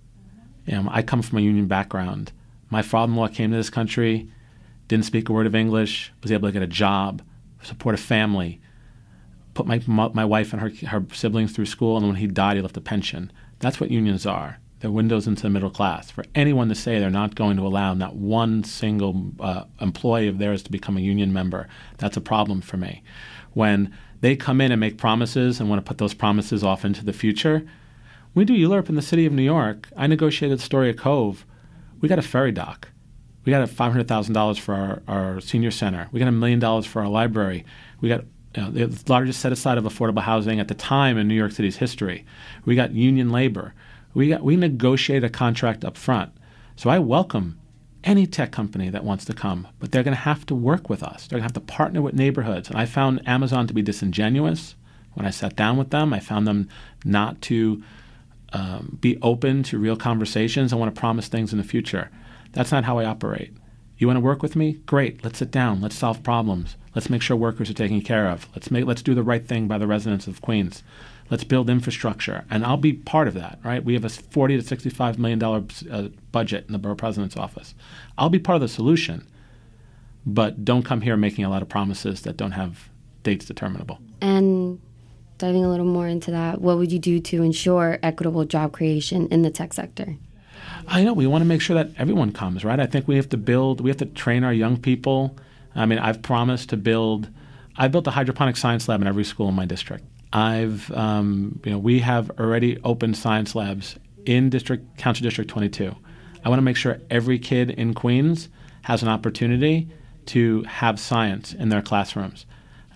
You 0.67 0.83
know, 0.83 0.89
I 0.91 1.01
come 1.03 1.23
from 1.23 1.39
a 1.39 1.43
union 1.43 1.67
background. 1.67 2.33
My 2.69 2.83
father-in-law 2.83 3.29
came 3.29 3.51
to 3.53 3.57
this 3.57 3.71
country, 3.71 4.29
didn't 4.89 5.07
speak 5.07 5.29
a 5.29 5.33
word 5.33 5.47
of 5.47 5.55
English, 5.55 6.13
was 6.23 6.31
able 6.31 6.49
to 6.49 6.53
get 6.53 6.63
a 6.63 6.67
job, 6.67 7.23
support 7.63 7.95
a 7.95 7.99
family, 7.99 8.61
put 9.55 9.67
my 9.67 9.81
my 9.87 10.25
wife 10.25 10.53
and 10.53 10.61
her 10.61 10.71
her 10.89 11.07
siblings 11.13 11.53
through 11.53 11.67
school, 11.67 11.97
and 11.97 12.07
when 12.07 12.17
he 12.17 12.27
died, 12.27 12.57
he 12.57 12.63
left 12.63 12.77
a 12.77 12.83
pension. 12.83 13.33
That's 13.61 13.81
what 13.81 13.91
unions 13.91 14.27
are. 14.27 14.59
They're 14.81 14.91
windows 14.91 15.27
into 15.27 15.43
the 15.43 15.51
middle 15.51 15.71
class. 15.71 16.11
For 16.11 16.25
anyone 16.35 16.69
to 16.69 16.75
say 16.75 16.99
they're 16.99 17.11
not 17.11 17.35
going 17.35 17.57
to 17.57 17.67
allow 17.67 17.95
not 17.95 18.17
one 18.17 18.65
single 18.65 19.33
uh, 19.41 19.65
employee 19.81 20.29
of 20.29 20.39
theirs 20.39 20.63
to 20.65 20.71
become 20.71 20.97
a 20.97 21.01
union 21.01 21.33
member, 21.33 21.69
that's 21.99 22.17
a 22.17 22.21
problem 22.21 22.61
for 22.61 22.77
me. 22.77 23.03
When 23.53 23.95
they 24.25 24.37
come 24.37 24.63
in 24.63 24.73
and 24.73 24.81
make 24.81 24.97
promises 24.97 25.61
and 25.61 25.69
want 25.69 25.85
to 25.85 25.87
put 25.87 25.99
those 25.99 26.15
promises 26.15 26.65
off 26.65 26.83
into 26.83 27.05
the 27.05 27.13
future. 27.13 27.67
We 28.35 28.47
do 28.47 28.55
ULURP 28.55 28.89
in 28.89 28.95
the 28.95 29.03
city 29.03 29.27
of 29.27 29.35
New 29.35 29.43
York. 29.43 29.91
I 29.99 30.07
negotiated 30.07 30.59
Astoria 30.59 30.95
Cove. 30.95 31.45
We 32.01 32.09
got 32.09 32.19
a 32.19 32.23
ferry 32.23 32.51
dock. 32.51 32.89
We 33.45 33.51
got 33.51 33.69
$500,000 33.69 34.59
for 34.59 34.75
our, 34.75 35.03
our 35.07 35.41
senior 35.43 35.71
center. 35.71 36.09
We 36.11 36.21
got 36.21 36.29
a 36.29 36.33
million 36.33 36.59
dollars 36.59 36.87
for 36.87 37.03
our 37.03 37.09
library. 37.09 37.67
We 38.01 38.09
got 38.09 38.25
you 38.57 38.63
know, 38.63 38.71
the 38.71 39.13
largest 39.13 39.41
set 39.41 39.53
aside 39.53 39.77
of 39.77 39.85
affordable 39.85 40.23
housing 40.23 40.59
at 40.59 40.69
the 40.69 40.75
time 40.75 41.19
in 41.19 41.29
New 41.29 41.35
York 41.35 41.53
City's 41.53 41.77
history. 41.77 42.25
We 42.65 42.77
got 42.77 42.93
union 42.93 43.29
labor. 43.29 43.75
We 44.15 44.35
we 44.37 44.57
negotiated 44.57 45.25
a 45.25 45.31
contract 45.31 45.85
up 45.85 45.97
front. 45.97 46.33
So 46.77 46.91
I 46.91 46.99
welcome 46.99 47.59
any 48.05 48.27
tech 48.27 48.53
company 48.53 48.91
that 48.91 49.05
wants 49.05 49.25
to 49.25 49.33
come, 49.33 49.67
but 49.79 49.91
they're 49.91 50.03
going 50.03 50.17
to 50.17 50.21
have 50.23 50.45
to 50.47 50.55
work 50.55 50.89
with 50.89 51.03
us. 51.03 51.27
They're 51.27 51.39
going 51.39 51.49
to 51.49 51.55
have 51.55 51.67
to 51.67 51.73
partner 51.73 52.03
with 52.03 52.15
neighborhoods. 52.15 52.69
And 52.69 52.79
I 52.79 52.87
found 52.87 53.27
Amazon 53.27 53.67
to 53.67 53.75
be 53.75 53.83
disingenuous 53.83 54.75
when 55.15 55.27
I 55.27 55.31
sat 55.31 55.57
down 55.57 55.77
with 55.77 55.91
them. 55.91 56.13
I 56.13 56.21
found 56.21 56.47
them 56.47 56.69
not 57.05 57.41
to 57.43 57.83
um, 58.53 58.99
be 59.01 59.19
open 59.23 59.63
to 59.65 59.79
real 59.79 59.97
conversations. 59.97 60.73
I 60.73 60.77
want 60.77 60.95
to 60.95 61.01
promise 61.01 61.29
things 61.29 61.53
in 61.53 61.59
the 61.59 61.65
future. 61.65 62.11
That's 62.53 62.73
not 62.73 62.85
how 62.85 62.99
I 62.99 63.05
operate. 63.05 63.53
You 63.97 64.07
want 64.07 64.17
to 64.17 64.25
work 64.25 64.43
with 64.43 64.55
me? 64.57 64.75
Great. 64.87 65.25
Let's 65.25 65.39
sit 65.39 65.51
down. 65.51 65.81
Let's 65.81 65.97
solve 65.97 66.23
problems. 66.23 66.77
Let's 66.95 67.11
make 67.11 67.23
sure 67.23 67.37
workers 67.37 67.71
are 67.71 67.75
taken 67.75 68.01
care 68.01 68.29
of. 68.29 68.49
Let's 68.55 68.71
make 68.71 68.87
let's 68.87 69.03
do 69.03 69.15
the 69.15 69.23
right 69.23 69.47
thing 69.47 69.67
by 69.67 69.79
the 69.79 69.87
residents 69.87 70.27
of 70.27 70.41
Queens. 70.41 70.83
Let's 71.31 71.45
build 71.45 71.71
infrastructure, 71.71 72.45
and 72.51 72.65
I'll 72.65 72.77
be 72.77 72.93
part 72.93 73.29
of 73.29 73.35
that. 73.35 73.59
Right? 73.65 73.83
We 73.85 73.95
have 73.95 74.05
a 74.05 74.11
forty 74.11 74.57
to 74.57 74.63
sixty-five 74.63 75.19
million 75.19 75.39
dollar 75.39 75.65
uh, 75.91 76.09
budget 76.33 76.67
in 76.67 76.73
the 76.73 76.79
borough 76.79 76.95
president's 76.95 77.37
office. 77.37 77.75
I'll 78.19 78.29
be 78.29 78.39
part 78.39 78.57
of 78.57 78.63
the 78.63 78.69
solution, 78.69 79.27
but 80.27 80.65
don't 80.65 80.85
come 80.85 81.01
here 81.01 81.17
making 81.17 81.45
a 81.45 81.51
lot 81.51 81.63
of 81.63 81.69
promises 81.69 82.23
that 82.23 82.37
don't 82.37 82.53
have 82.53 82.89
dates 83.23 83.47
determinable. 83.47 83.99
And 84.21 84.81
diving 85.39 85.65
a 85.65 85.71
little 85.71 85.87
more 85.87 86.07
into 86.07 86.31
that, 86.31 86.61
what 86.61 86.77
would 86.77 86.93
you 86.93 86.99
do 86.99 87.19
to 87.21 87.43
ensure 87.43 87.99
equitable 88.03 88.45
job 88.45 88.73
creation 88.73 89.27
in 89.29 89.43
the 89.43 89.51
tech 89.51 89.73
sector? 89.73 90.17
I 90.87 91.03
know 91.03 91.13
we 91.13 91.27
want 91.27 91.43
to 91.43 91.47
make 91.47 91.61
sure 91.61 91.75
that 91.75 91.91
everyone 91.99 92.33
comes, 92.33 92.65
right? 92.65 92.79
I 92.79 92.87
think 92.87 93.09
we 93.09 93.17
have 93.17 93.29
to 93.31 93.37
build, 93.37 93.81
we 93.81 93.91
have 93.91 93.97
to 93.99 94.07
train 94.07 94.45
our 94.45 94.53
young 94.53 94.77
people. 94.77 95.37
I 95.75 95.87
mean, 95.87 95.99
I've 95.99 96.23
promised 96.23 96.69
to 96.69 96.77
build. 96.77 97.29
I 97.77 97.89
built 97.89 98.07
a 98.07 98.13
hydroponic 98.13 98.57
science 98.57 98.89
lab 98.89 99.01
in 99.01 99.09
every 99.09 99.25
school 99.25 99.49
in 99.49 99.55
my 99.55 99.65
district. 99.65 100.05
I've, 100.35 100.91
um, 100.91 101.61
you 101.65 101.71
know, 101.71 101.79
we 101.79 102.01
have 102.01 102.29
already 102.41 102.77
opened 102.83 103.17
science 103.17 103.55
labs 103.55 103.97
in 104.27 104.51
District 104.51 104.99
Council 104.99 105.23
District 105.23 105.49
22. 105.49 105.95
I 106.45 106.49
want 106.49 106.59
to 106.59 106.63
make 106.65 106.77
sure 106.77 107.01
every 107.09 107.39
kid 107.39 107.71
in 107.71 107.95
Queens 107.95 108.49
has 108.83 109.01
an 109.03 109.09
opportunity 109.09 109.89
to 110.27 110.65
have 110.65 110.99
science 110.99 111.55
in 111.55 111.69
their 111.69 111.83
classrooms. 111.83 112.47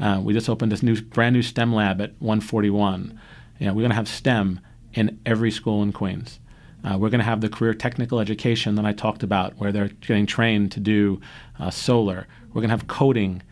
Uh, 0.01 0.21
we 0.23 0.33
just 0.33 0.49
opened 0.49 0.73
this 0.73 0.83
new, 0.83 1.01
brand 1.01 1.33
new 1.33 1.43
STEM 1.43 1.73
lab 1.73 2.01
at 2.01 2.13
141. 2.19 3.21
You 3.61 3.67
know, 3.67 3.73
we're 3.73 3.83
going 3.83 3.91
to 3.91 3.97
have 3.97 4.09
STEM 4.09 4.61
in 4.95 5.21
every 5.25 5.53
school 5.53 5.83
in 5.85 5.93
Queens. 5.93 6.41
Uh, 6.83 6.99
we're 6.99 7.11
going 7.11 7.21
to 7.21 7.25
have 7.25 7.41
the 7.41 7.49
career 7.49 7.75
technical 7.75 8.19
education 8.19 8.75
that 8.75 8.85
I 8.85 8.93
talked 8.93 9.23
about, 9.23 9.57
where 9.59 9.71
they're 9.71 9.89
getting 9.89 10.27
trained 10.27 10.73
to 10.73 10.81
do 10.81 11.21
uh, 11.61 11.71
solar. 11.71 12.27
We're 12.49 12.63
going 12.63 12.71
to 12.71 12.77
have 12.77 12.89
coding 12.89 13.43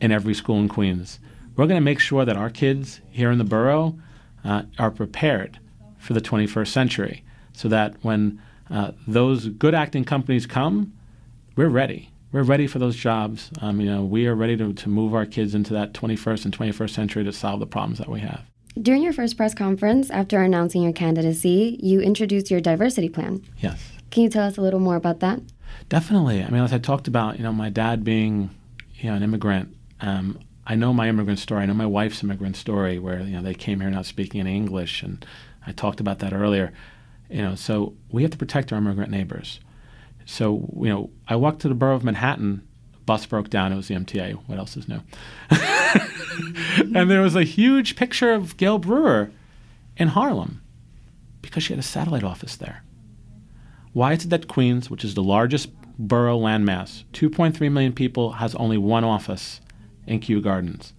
in 0.00 0.10
every 0.10 0.34
school 0.34 0.58
in 0.58 0.68
Queens. 0.68 1.20
We're 1.56 1.66
going 1.66 1.80
to 1.80 1.84
make 1.84 2.00
sure 2.00 2.24
that 2.24 2.36
our 2.36 2.50
kids 2.50 3.00
here 3.10 3.30
in 3.30 3.38
the 3.38 3.44
borough 3.44 3.98
uh, 4.44 4.62
are 4.78 4.90
prepared 4.90 5.58
for 5.98 6.14
the 6.14 6.20
21st 6.20 6.68
century 6.68 7.24
so 7.52 7.68
that 7.68 7.94
when 8.02 8.40
uh, 8.70 8.92
those 9.06 9.48
good 9.48 9.74
acting 9.74 10.04
companies 10.04 10.46
come, 10.46 10.92
we're 11.56 11.68
ready. 11.68 12.10
We're 12.32 12.44
ready 12.44 12.66
for 12.66 12.78
those 12.78 12.96
jobs. 12.96 13.50
Um, 13.60 13.80
you 13.80 13.90
know, 13.90 14.04
we 14.04 14.26
are 14.26 14.34
ready 14.34 14.56
to, 14.56 14.72
to 14.72 14.88
move 14.88 15.14
our 15.14 15.26
kids 15.26 15.54
into 15.54 15.74
that 15.74 15.92
21st 15.92 16.44
and 16.46 16.56
21st 16.56 16.90
century 16.90 17.24
to 17.24 17.32
solve 17.32 17.60
the 17.60 17.66
problems 17.66 17.98
that 17.98 18.08
we 18.08 18.20
have. 18.20 18.42
During 18.80 19.02
your 19.02 19.12
first 19.12 19.36
press 19.36 19.52
conference 19.52 20.10
after 20.10 20.40
announcing 20.40 20.82
your 20.82 20.92
candidacy, 20.92 21.78
you 21.82 22.00
introduced 22.00 22.50
your 22.50 22.60
diversity 22.60 23.08
plan. 23.08 23.44
Yes. 23.58 23.82
Can 24.10 24.22
you 24.22 24.28
tell 24.28 24.46
us 24.46 24.56
a 24.56 24.60
little 24.60 24.80
more 24.80 24.96
about 24.96 25.20
that? 25.20 25.40
Definitely. 25.88 26.42
I 26.42 26.48
mean, 26.50 26.62
as 26.62 26.72
I 26.72 26.78
talked 26.78 27.08
about, 27.08 27.36
you 27.36 27.42
know, 27.42 27.52
my 27.52 27.68
dad 27.68 28.04
being, 28.04 28.50
you 28.94 29.10
know, 29.10 29.16
an 29.16 29.22
immigrant. 29.24 29.76
Um, 30.00 30.38
I 30.70 30.76
know 30.76 30.92
my 30.92 31.08
immigrant 31.08 31.40
story. 31.40 31.64
I 31.64 31.66
know 31.66 31.74
my 31.74 31.84
wife's 31.84 32.22
immigrant 32.22 32.54
story, 32.54 33.00
where 33.00 33.22
you 33.22 33.32
know 33.32 33.42
they 33.42 33.54
came 33.54 33.80
here 33.80 33.90
not 33.90 34.06
speaking 34.06 34.40
any 34.40 34.54
English, 34.54 35.02
and 35.02 35.26
I 35.66 35.72
talked 35.72 35.98
about 35.98 36.20
that 36.20 36.32
earlier. 36.32 36.72
You 37.28 37.42
know, 37.42 37.54
so 37.56 37.94
we 38.12 38.22
have 38.22 38.30
to 38.30 38.38
protect 38.38 38.72
our 38.72 38.78
immigrant 38.78 39.10
neighbors. 39.10 39.58
So 40.26 40.70
you 40.76 40.88
know, 40.88 41.10
I 41.26 41.34
walked 41.34 41.62
to 41.62 41.68
the 41.68 41.74
borough 41.74 41.96
of 41.96 42.04
Manhattan. 42.04 42.64
Bus 43.04 43.26
broke 43.26 43.50
down. 43.50 43.72
It 43.72 43.76
was 43.76 43.88
the 43.88 43.96
MTA. 43.96 44.34
What 44.46 44.58
else 44.58 44.76
is 44.76 44.86
new? 44.86 45.00
and 46.96 47.10
there 47.10 47.20
was 47.20 47.34
a 47.34 47.42
huge 47.42 47.96
picture 47.96 48.32
of 48.32 48.56
Gale 48.56 48.78
Brewer 48.78 49.32
in 49.96 50.06
Harlem 50.06 50.62
because 51.42 51.64
she 51.64 51.72
had 51.72 51.80
a 51.80 51.82
satellite 51.82 52.22
office 52.22 52.54
there. 52.54 52.84
Why 53.92 54.12
is 54.12 54.24
it 54.24 54.28
that 54.28 54.46
Queens, 54.46 54.88
which 54.88 55.04
is 55.04 55.14
the 55.14 55.22
largest 55.24 55.70
borough 55.98 56.38
landmass, 56.38 57.02
2.3 57.12 57.72
million 57.72 57.92
people, 57.92 58.34
has 58.34 58.54
only 58.54 58.78
one 58.78 59.02
office 59.02 59.60
in 60.10 60.20
Kew 60.20 60.40
Gardens. 60.40 60.92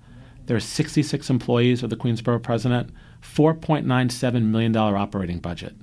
There 0.48 0.58
are 0.58 0.62
66 0.62 1.30
employees 1.30 1.84
of 1.84 1.90
the 1.90 1.96
Queensborough 1.96 2.40
president, 2.40 2.90
$4.97 3.22 4.44
million 4.44 4.76
operating 4.76 5.40
budget. 5.40 5.76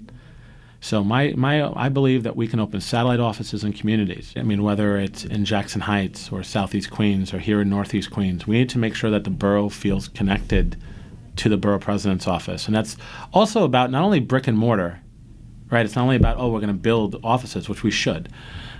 So 0.80 1.02
my, 1.02 1.32
my 1.37 1.73
I 1.75 1.88
believe 1.88 2.23
that 2.23 2.37
we 2.37 2.47
can 2.47 2.61
open 2.61 2.80
satellite 2.80 3.20
offices 3.20 3.64
in 3.64 3.73
communities. 3.73 4.32
I 4.37 4.42
mean, 4.42 4.62
whether 4.62 4.97
it's 4.97 5.25
in 5.25 5.44
Jackson 5.44 5.80
Heights 5.80 6.30
or 6.30 6.42
Southeast 6.42 6.90
Queens 6.90 7.35
or 7.35 7.38
here 7.38 7.61
in 7.61 7.68
Northeast 7.68 8.11
Queens, 8.11 8.47
we 8.47 8.58
need 8.58 8.68
to 8.70 8.78
make 8.78 8.94
sure 8.94 9.11
that 9.11 9.25
the 9.25 9.30
borough 9.30 9.68
feels 9.68 10.08
connected 10.08 10.80
to 11.37 11.49
the 11.49 11.56
borough 11.56 11.78
president's 11.78 12.26
office, 12.26 12.66
and 12.66 12.75
that's 12.75 12.97
also 13.32 13.64
about 13.64 13.90
not 13.90 14.02
only 14.02 14.20
brick 14.20 14.47
and 14.47 14.58
mortar, 14.58 15.00
right? 15.70 15.85
It's 15.85 15.94
not 15.94 16.02
only 16.02 16.16
about 16.16 16.37
oh 16.38 16.50
we're 16.50 16.61
going 16.61 16.68
to 16.68 16.75
build 16.75 17.18
offices, 17.25 17.68
which 17.68 17.82
we 17.82 17.90
should, 17.90 18.28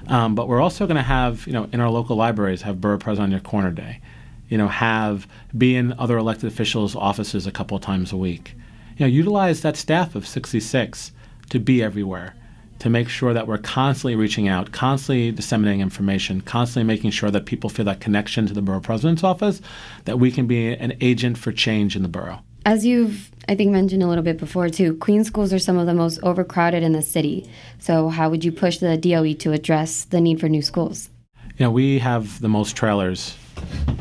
um, 0.09 0.35
but 0.35 0.49
we're 0.49 0.61
also 0.61 0.87
going 0.87 0.97
to 0.97 1.03
have 1.03 1.47
you 1.47 1.53
know 1.53 1.69
in 1.73 1.81
our 1.81 1.91
local 1.91 2.17
libraries 2.17 2.63
have 2.63 2.81
borough 2.81 2.99
president 2.99 3.27
on 3.27 3.31
your 3.31 3.41
corner 3.41 3.71
day, 3.71 4.01
you 4.49 4.59
know 4.59 4.69
have 4.69 5.27
be 5.57 5.77
in 5.77 5.93
other 5.95 6.19
elected 6.19 6.47
officials' 6.47 6.97
offices 6.97 7.47
a 7.47 7.53
couple 7.53 7.77
of 7.77 7.83
times 7.83 8.13
a 8.13 8.17
week, 8.17 8.55
you 8.97 9.05
know 9.05 9.11
utilize 9.11 9.63
that 9.63 9.77
staff 9.77 10.15
of 10.15 10.27
66 10.27 11.13
to 11.51 11.59
be 11.59 11.83
everywhere 11.83 12.35
to 12.79 12.91
make 12.91 13.09
sure 13.09 13.35
that 13.35 13.47
we're 13.47 13.59
constantly 13.59 14.15
reaching 14.15 14.49
out, 14.49 14.73
constantly 14.73 15.33
disseminating 15.33 15.81
information, 15.81 16.41
constantly 16.41 16.85
making 16.85 17.11
sure 17.11 17.31
that 17.31 17.47
people 17.47 17.69
feel 17.71 17.85
that 17.85 18.01
connection 18.01 18.47
to 18.47 18.55
the 18.55 18.63
borough 18.63 18.81
president's 18.81 19.25
office, 19.25 19.61
that 20.05 20.19
we 20.19 20.31
can 20.31 20.47
be 20.47 20.73
an 20.73 20.97
agent 21.01 21.37
for 21.39 21.53
change 21.53 21.97
in 21.97 22.03
the 22.03 22.09
borough. 22.09 22.41
As 22.65 22.85
you've, 22.85 23.31
I 23.49 23.55
think, 23.55 23.73
mentioned 23.73 24.03
a 24.03 24.07
little 24.07 24.23
bit 24.23 24.39
before 24.39 24.69
too, 24.69 24.97
Queen 24.97 25.25
schools 25.25 25.53
are 25.53 25.59
some 25.59 25.79
of 25.79 25.87
the 25.87 25.95
most 25.95 26.21
overcrowded 26.23 26.83
in 26.83 26.93
the 26.93 27.03
city. 27.03 27.49
So, 27.79 28.09
how 28.09 28.29
would 28.31 28.45
you 28.45 28.53
push 28.53 28.79
the 28.79 28.97
DOE 28.97 29.35
to 29.35 29.53
address 29.53 30.05
the 30.05 30.21
need 30.21 30.41
for 30.41 30.49
new 30.49 30.63
schools? 30.63 31.09
You 31.57 31.65
know, 31.65 31.71
we 31.71 31.99
have 31.99 32.41
the 32.41 32.49
most 32.49 32.77
trailers 32.77 33.35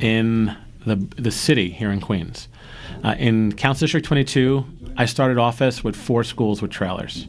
in 0.02 0.56
the 0.86 0.96
the 0.96 1.32
city 1.32 1.70
here 1.70 1.92
in 1.92 2.02
Queens. 2.02 2.48
Uh, 3.04 3.16
in 3.20 3.52
Council 3.54 3.86
District 3.86 4.06
22, 4.06 4.66
I 4.96 5.06
started 5.06 5.38
office 5.38 5.84
with 5.84 5.96
four 5.96 6.24
schools 6.24 6.62
with 6.62 6.72
trailers. 6.72 7.28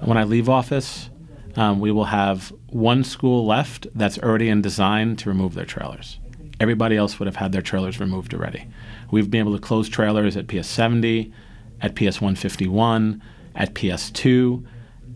When 0.00 0.16
I 0.16 0.24
leave 0.24 0.48
office, 0.48 1.10
um, 1.56 1.80
we 1.80 1.92
will 1.92 2.04
have 2.04 2.52
one 2.68 3.04
school 3.04 3.46
left 3.46 3.86
that's 3.94 4.18
already 4.18 4.48
in 4.48 4.62
design 4.62 5.16
to 5.16 5.28
remove 5.28 5.54
their 5.54 5.66
trailers. 5.66 6.18
Everybody 6.58 6.96
else 6.96 7.18
would 7.18 7.26
have 7.26 7.36
had 7.36 7.52
their 7.52 7.62
trailers 7.62 8.00
removed 8.00 8.34
already. 8.34 8.66
We've 9.10 9.30
been 9.30 9.40
able 9.40 9.54
to 9.54 9.60
close 9.62 9.88
trailers 9.88 10.36
at 10.36 10.46
PS 10.48 10.68
70, 10.68 11.32
at 11.80 11.94
PS 11.94 12.20
151, 12.20 13.22
at 13.54 13.74
PS 13.74 14.10
2, 14.10 14.64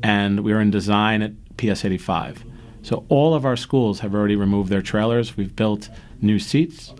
and 0.02 0.45
we're 0.45 0.61
in 0.61 0.71
design 0.71 1.23
at 1.23 1.33
PS 1.57 1.85
85. 1.85 2.45
So 2.83 3.07
all 3.09 3.35
of 3.35 3.47
our 3.47 3.57
schools 3.57 4.00
have 4.00 4.14
already 4.14 4.37
removed 4.37 4.71
their 4.71 4.83
trailers. 4.83 5.37
We've 5.37 5.54
built 5.54 5.88
new 6.25 6.38
seats. 6.38 6.93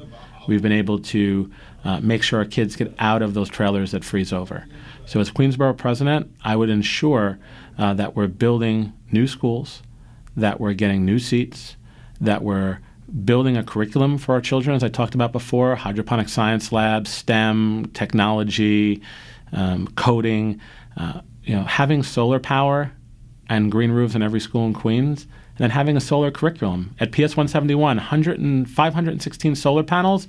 We've 0.47 0.63
been 0.63 0.73
able 0.73 0.99
to 1.01 1.51
uh, 1.85 2.01
make 2.01 2.23
sure 2.23 2.39
our 2.39 2.45
kids 2.45 2.77
get 2.77 2.95
out 2.99 3.23
of 3.23 3.35
those 3.35 3.49
trailers 3.49 3.93
that 3.93 4.05
freeze 4.05 4.33
over. 4.33 4.67
So, 5.07 5.21
as 5.21 5.31
Queensborough 5.31 5.75
president, 5.75 6.35
I 6.43 6.57
would 6.57 6.71
ensure 6.71 7.39
uh, 7.79 7.95
that 7.95 8.15
we're 8.15 8.27
building 8.27 8.93
new 9.11 9.27
schools, 9.27 9.83
that 10.37 10.61
we're 10.61 10.75
getting 10.75 11.05
new 11.05 11.19
seats, 11.19 11.77
that 12.21 12.43
we're 12.43 12.81
building 13.25 13.57
a 13.57 13.63
curriculum 13.63 14.19
for 14.19 14.35
our 14.35 14.41
children, 14.41 14.75
as 14.75 14.83
I 14.83 14.89
talked 14.89 15.15
about 15.15 15.33
before 15.33 15.77
hydroponic 15.77 16.29
science 16.29 16.73
labs, 16.73 17.11
STEM, 17.11 17.91
technology, 17.93 19.03
um, 19.53 19.87
coding, 19.89 20.61
uh, 20.97 21.21
you 21.45 21.55
know, 21.55 21.65
having 21.65 22.03
solar 22.03 22.41
power 22.41 22.93
and 23.49 23.71
green 23.71 23.91
roofs 23.91 24.15
in 24.15 24.23
every 24.23 24.41
school 24.41 24.67
in 24.67 24.73
Queens, 24.73 25.27
and 25.57 25.63
then 25.63 25.71
having 25.71 25.97
a 25.97 26.01
solar 26.01 26.31
curriculum. 26.31 26.95
At 26.99 27.13
PS 27.13 27.37
171, 27.37 27.97
100 27.97 28.41
and 28.41 28.69
516 28.69 29.55
solar 29.55 29.83
panels. 29.83 30.27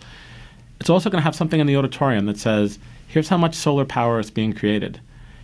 It's 0.80 0.90
also 0.90 1.10
going 1.10 1.22
to 1.22 1.26
have 1.26 1.36
something 1.36 1.60
in 1.60 1.68
the 1.68 1.78
auditorium 1.78 2.26
that 2.28 2.38
says, 2.38 2.80
here's 3.08 3.30
how 3.30 3.38
much 3.38 3.56
solar 3.56 3.86
power 3.86 4.20
is 4.20 4.30
being 4.30 4.54
created. 4.54 5.00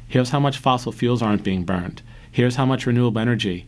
Here's 0.07 0.29
how 0.29 0.39
much 0.39 0.57
fossil 0.57 0.91
fuels 0.91 1.21
aren't 1.21 1.43
being 1.43 1.63
burned. 1.63 2.01
Here's 2.31 2.55
how 2.55 2.65
much 2.65 2.85
renewable 2.85 3.21
energy 3.21 3.65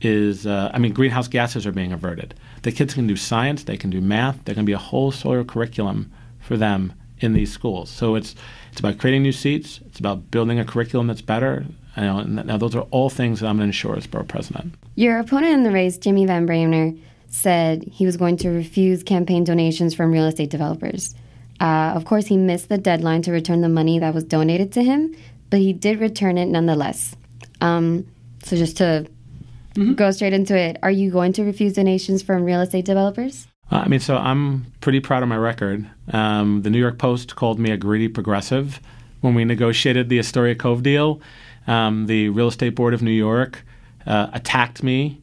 is, 0.00 0.46
uh, 0.46 0.70
I 0.72 0.78
mean, 0.78 0.92
greenhouse 0.92 1.28
gases 1.28 1.66
are 1.66 1.72
being 1.72 1.92
averted. 1.92 2.34
The 2.62 2.72
kids 2.72 2.94
can 2.94 3.06
do 3.06 3.16
science, 3.16 3.64
they 3.64 3.76
can 3.76 3.90
do 3.90 4.00
math, 4.00 4.44
there 4.44 4.54
can 4.54 4.64
be 4.64 4.72
a 4.72 4.78
whole 4.78 5.10
solar 5.10 5.44
curriculum 5.44 6.10
for 6.40 6.56
them 6.56 6.92
in 7.20 7.32
these 7.32 7.52
schools. 7.52 7.90
So 7.90 8.14
it's 8.14 8.34
it's 8.70 8.80
about 8.80 8.98
creating 8.98 9.22
new 9.22 9.32
seats, 9.32 9.80
it's 9.86 9.98
about 9.98 10.30
building 10.30 10.58
a 10.58 10.64
curriculum 10.64 11.06
that's 11.06 11.22
better. 11.22 11.64
You 11.96 12.02
know, 12.02 12.22
now 12.22 12.56
those 12.56 12.74
are 12.74 12.86
all 12.90 13.10
things 13.10 13.40
that 13.40 13.46
I'm 13.46 13.56
going 13.56 13.66
to 13.66 13.76
ensure 13.76 13.96
as 13.96 14.06
borough 14.06 14.24
president. 14.24 14.74
Your 14.96 15.18
opponent 15.18 15.52
in 15.52 15.62
the 15.62 15.70
race, 15.70 15.96
Jimmy 15.96 16.26
Van 16.26 16.46
Bramer, 16.46 16.98
said 17.28 17.84
he 17.84 18.06
was 18.06 18.16
going 18.16 18.36
to 18.38 18.48
refuse 18.50 19.02
campaign 19.02 19.44
donations 19.44 19.94
from 19.94 20.12
real 20.12 20.26
estate 20.26 20.50
developers. 20.50 21.14
Uh, 21.60 21.92
of 21.94 22.04
course, 22.04 22.26
he 22.26 22.36
missed 22.36 22.68
the 22.68 22.78
deadline 22.78 23.22
to 23.22 23.32
return 23.32 23.60
the 23.60 23.68
money 23.68 23.98
that 23.98 24.14
was 24.14 24.24
donated 24.24 24.72
to 24.72 24.82
him, 24.82 25.14
but 25.50 25.60
he 25.60 25.72
did 25.72 26.00
return 26.00 26.38
it 26.38 26.46
nonetheless. 26.46 27.16
Um, 27.60 28.06
so 28.42 28.56
just 28.56 28.76
to 28.78 29.06
mm-hmm. 29.74 29.94
go 29.94 30.10
straight 30.10 30.32
into 30.32 30.56
it, 30.56 30.78
are 30.82 30.90
you 30.90 31.10
going 31.10 31.32
to 31.34 31.44
refuse 31.44 31.74
donations 31.74 32.22
from 32.22 32.44
real 32.44 32.60
estate 32.60 32.84
developers? 32.84 33.46
Uh, 33.70 33.76
I 33.76 33.88
mean, 33.88 34.00
so 34.00 34.16
I'm 34.16 34.66
pretty 34.80 35.00
proud 35.00 35.22
of 35.22 35.28
my 35.28 35.36
record. 35.36 35.88
Um, 36.12 36.62
the 36.62 36.70
New 36.70 36.78
York 36.78 36.98
Post 36.98 37.34
called 37.36 37.58
me 37.58 37.70
a 37.70 37.76
greedy 37.76 38.08
progressive 38.08 38.80
when 39.20 39.34
we 39.34 39.44
negotiated 39.44 40.08
the 40.08 40.18
Astoria 40.18 40.54
Cove 40.54 40.82
deal. 40.82 41.20
Um, 41.66 42.06
the 42.06 42.28
Real 42.28 42.48
Estate 42.48 42.74
Board 42.74 42.94
of 42.94 43.02
New 43.02 43.10
York 43.10 43.64
uh, 44.06 44.28
attacked 44.32 44.82
me 44.82 45.20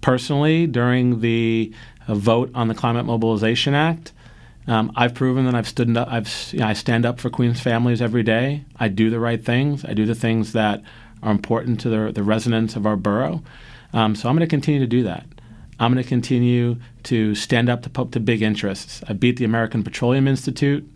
personally 0.00 0.66
during 0.66 1.20
the 1.20 1.72
uh, 2.06 2.14
vote 2.14 2.50
on 2.54 2.68
the 2.68 2.74
Climate 2.74 3.06
Mobilization 3.06 3.74
Act. 3.74 4.12
Um, 4.66 4.92
I've 4.94 5.14
proven 5.14 5.46
that 5.46 5.54
I've 5.54 5.68
stood 5.68 5.96
up. 5.96 6.08
I've 6.10 6.28
you 6.52 6.60
know, 6.60 6.66
I 6.66 6.74
stand 6.74 7.04
up 7.04 7.18
for 7.18 7.30
Queens 7.30 7.60
families 7.60 8.00
every 8.00 8.22
day. 8.22 8.64
I 8.78 8.88
do 8.88 9.10
the 9.10 9.18
right 9.18 9.42
things. 9.44 9.84
I 9.84 9.94
do 9.94 10.06
the 10.06 10.14
things 10.14 10.52
that 10.52 10.82
are 11.22 11.32
important 11.32 11.80
to 11.80 11.88
the, 11.88 12.12
the 12.12 12.22
residents 12.22 12.76
of 12.76 12.86
our 12.86 12.96
borough. 12.96 13.42
Um, 13.92 14.14
so 14.14 14.28
I'm 14.28 14.36
going 14.36 14.46
to 14.46 14.50
continue 14.50 14.80
to 14.80 14.86
do 14.86 15.02
that. 15.04 15.26
I'm 15.78 15.92
going 15.92 16.02
to 16.02 16.08
continue 16.08 16.76
to 17.04 17.34
stand 17.34 17.68
up 17.68 17.82
to, 17.82 18.04
to 18.04 18.20
big 18.20 18.42
interests. 18.42 19.02
I 19.08 19.14
beat 19.14 19.38
the 19.38 19.44
American 19.44 19.82
Petroleum 19.82 20.28
Institute 20.28 20.88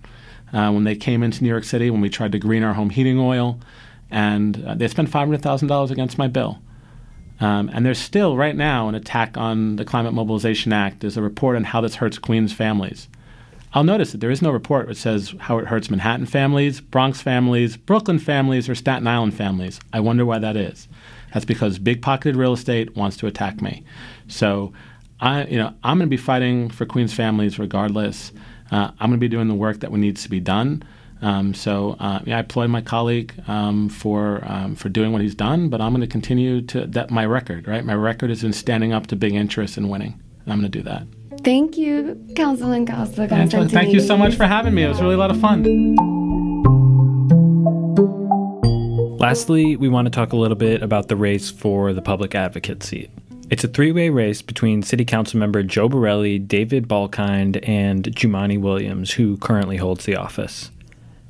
uh, 0.52 0.70
when 0.70 0.84
they 0.84 0.94
came 0.94 1.22
into 1.22 1.42
New 1.42 1.48
York 1.48 1.64
City 1.64 1.90
when 1.90 2.00
we 2.00 2.10
tried 2.10 2.32
to 2.32 2.38
green 2.38 2.62
our 2.62 2.74
home 2.74 2.90
heating 2.90 3.18
oil, 3.18 3.58
and 4.10 4.64
uh, 4.64 4.74
they 4.74 4.88
spent 4.88 5.10
$500,000 5.10 5.90
against 5.90 6.18
my 6.18 6.28
bill. 6.28 6.60
Um, 7.40 7.68
and 7.72 7.84
there's 7.84 7.98
still, 7.98 8.36
right 8.36 8.54
now, 8.54 8.88
an 8.88 8.94
attack 8.94 9.36
on 9.36 9.76
the 9.76 9.84
Climate 9.84 10.14
Mobilization 10.14 10.72
Act. 10.72 11.00
There's 11.00 11.16
a 11.16 11.22
report 11.22 11.56
on 11.56 11.64
how 11.64 11.80
this 11.80 11.96
hurts 11.96 12.18
Queens 12.18 12.52
families. 12.52 13.08
I'll 13.72 13.82
notice 13.82 14.12
that 14.12 14.20
there 14.20 14.30
is 14.30 14.40
no 14.40 14.52
report 14.52 14.86
which 14.86 14.98
says 14.98 15.34
how 15.40 15.58
it 15.58 15.66
hurts 15.66 15.90
Manhattan 15.90 16.26
families, 16.26 16.80
Bronx 16.80 17.20
families, 17.20 17.76
Brooklyn 17.76 18.20
families, 18.20 18.68
or 18.68 18.76
Staten 18.76 19.08
Island 19.08 19.34
families. 19.34 19.80
I 19.92 19.98
wonder 19.98 20.24
why 20.24 20.38
that 20.38 20.56
is. 20.56 20.86
That's 21.32 21.44
because 21.44 21.80
big 21.80 22.00
pocketed 22.00 22.36
real 22.36 22.52
estate 22.52 22.94
wants 22.94 23.16
to 23.16 23.26
attack 23.26 23.60
me. 23.60 23.82
So, 24.28 24.72
I, 25.18 25.44
you 25.46 25.58
know, 25.58 25.74
I'm 25.82 25.98
going 25.98 26.06
to 26.08 26.16
be 26.16 26.16
fighting 26.16 26.70
for 26.70 26.86
Queens 26.86 27.12
families 27.12 27.58
regardless. 27.58 28.30
Uh, 28.70 28.92
I'm 29.00 29.10
going 29.10 29.12
to 29.12 29.18
be 29.18 29.28
doing 29.28 29.48
the 29.48 29.54
work 29.54 29.80
that 29.80 29.90
needs 29.92 30.22
to 30.22 30.30
be 30.30 30.38
done. 30.38 30.84
Um, 31.22 31.54
so, 31.54 31.96
uh, 31.98 32.20
yeah, 32.24 32.36
I 32.36 32.40
applaud 32.40 32.68
my 32.68 32.82
colleague 32.82 33.34
um, 33.46 33.88
for 33.88 34.42
um, 34.44 34.74
for 34.74 34.88
doing 34.88 35.12
what 35.12 35.22
he's 35.22 35.34
done, 35.34 35.68
but 35.68 35.80
I'm 35.80 35.92
going 35.92 36.02
to 36.02 36.06
continue 36.06 36.60
to 36.62 36.86
that 36.88 37.10
my 37.10 37.24
record. 37.24 37.66
Right, 37.66 37.84
my 37.84 37.94
record 37.94 38.30
has 38.30 38.42
been 38.42 38.52
standing 38.52 38.92
up 38.92 39.06
to 39.08 39.16
big 39.16 39.32
interests 39.34 39.76
and 39.76 39.90
winning. 39.90 40.20
and 40.44 40.52
I'm 40.52 40.60
going 40.60 40.70
to 40.70 40.78
do 40.78 40.84
that. 40.84 41.06
Thank 41.42 41.76
you, 41.76 42.18
Councilman 42.36 42.86
Costa. 42.86 43.22
Angela, 43.22 43.68
thank 43.68 43.92
you 43.92 44.00
so 44.00 44.16
much 44.16 44.34
for 44.34 44.44
having 44.46 44.74
me. 44.74 44.84
It 44.84 44.88
was 44.88 45.00
really 45.00 45.14
a 45.14 45.18
lot 45.18 45.30
of 45.30 45.40
fun. 45.40 45.62
Lastly, 49.18 49.76
we 49.76 49.88
want 49.88 50.06
to 50.06 50.10
talk 50.10 50.32
a 50.32 50.36
little 50.36 50.56
bit 50.56 50.82
about 50.82 51.08
the 51.08 51.16
race 51.16 51.50
for 51.50 51.92
the 51.92 52.02
public 52.02 52.34
advocate 52.34 52.82
seat. 52.82 53.10
It's 53.50 53.64
a 53.64 53.68
three 53.68 53.92
way 53.92 54.10
race 54.10 54.42
between 54.42 54.82
City 54.82 55.04
Council 55.04 55.38
member 55.38 55.62
Joe 55.62 55.88
Borelli, 55.88 56.38
Devin 56.38 56.86
Balkind, 56.86 57.66
and 57.68 58.04
Jumaane 58.04 58.60
Williams, 58.60 59.12
who 59.12 59.36
currently 59.38 59.76
holds 59.76 60.04
the 60.04 60.16
office. 60.16 60.70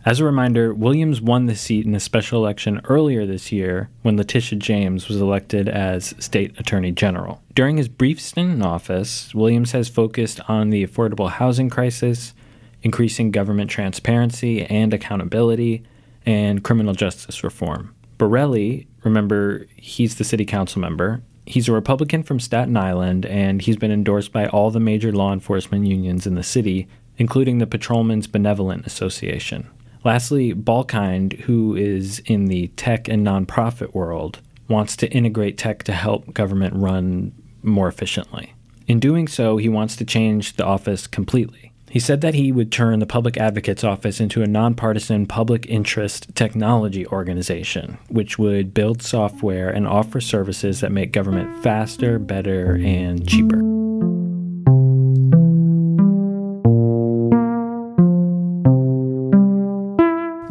As 0.07 0.21
a 0.21 0.25
reminder, 0.25 0.75
Williams 0.75 1.23
won 1.23 1.47
the 1.47 1.57
seat 1.57 1.87
in 1.87 1.95
a 1.95 2.01
special 2.01 2.39
election 2.39 2.83
earlier 2.85 3.25
this 3.25 3.51
year 3.51 3.89
when 4.03 4.19
Letitia 4.19 4.59
James 4.59 5.09
was 5.09 5.19
elected 5.19 5.67
as 5.67 6.15
State 6.19 6.61
Attorney 6.61 6.93
General. 6.93 7.41
During 7.55 7.79
his 7.79 7.89
brief 7.89 8.21
stint 8.21 8.53
in 8.53 8.61
office, 8.61 9.35
Williams 9.35 9.73
has 9.73 9.89
focused 9.89 10.41
on 10.47 10.69
the 10.69 10.87
affordable 10.87 11.31
housing 11.31 11.71
crisis, 11.71 12.35
increasing 12.83 13.31
government 13.31 13.71
transparency 13.71 14.67
and 14.67 14.93
accountability, 14.93 15.83
and 16.27 16.63
criminal 16.63 16.93
justice 16.93 17.43
reform. 17.43 17.95
Borelli, 18.19 18.87
remember, 19.05 19.67
he's 19.75 20.17
the 20.17 20.25
city 20.25 20.45
council 20.45 20.83
member. 20.83 21.23
He's 21.47 21.69
a 21.69 21.73
Republican 21.73 22.23
from 22.23 22.41
Staten 22.41 22.77
Island, 22.77 23.25
and 23.25 23.63
he's 23.63 23.79
been 23.79 23.91
endorsed 23.91 24.33
by 24.33 24.49
all 24.49 24.71
the 24.71 24.81
major 24.81 25.13
law 25.13 25.33
enforcement 25.33 25.87
unions 25.87 26.27
in 26.27 26.35
the 26.35 26.43
city, 26.43 26.89
including 27.17 27.57
the 27.57 27.67
Patrolmen's 27.67 28.27
Benevolent 28.27 28.87
Association. 28.87 29.71
Lastly, 30.05 30.53
Balkind, 30.55 31.41
who 31.41 31.75
is 31.75 32.21
in 32.27 32.47
the 32.47 32.69
tech 32.69 33.09
and 33.09 33.27
nonprofit 33.27 33.95
world, 33.95 34.41
wants 34.69 34.97
to 34.97 35.11
integrate 35.11 35.59
tech 35.59 35.83
to 35.85 35.93
help 35.93 36.33
government 36.35 36.75
run 36.77 37.33
more 37.63 37.89
efficiently. 37.89 38.55
In 38.87 39.01
doing 39.01 39.27
so, 39.27 39.57
he 39.57 39.69
wants 39.69 39.97
to 39.97 40.05
change 40.05 40.57
the 40.57 40.65
office 40.65 41.07
completely. 41.07 41.73
He 41.91 42.01
said 42.01 42.23
that 42.23 42.35
he 42.35 42.51
would 42.51 42.73
turn 42.73 42.99
the 42.99 43.07
Public 43.07 43.37
Advocate's 43.37 43.85
Office 43.85 44.21
into 44.21 44.43
a 44.43 44.49
nonpartisan 44.49 45.27
public 45.27 45.65
interest 45.67 46.35
technology 46.35 47.07
organization, 47.07 47.99
which 48.09 48.37
would 48.37 48.75
build 48.75 49.01
software 49.01 49.71
and 49.71 49.87
offer 49.87 50.21
services 50.21 50.81
that 50.81 50.91
make 50.91 51.13
government 51.13 51.63
faster, 51.63 52.19
better, 52.19 52.75
and 52.83 53.29
cheaper. 53.29 53.74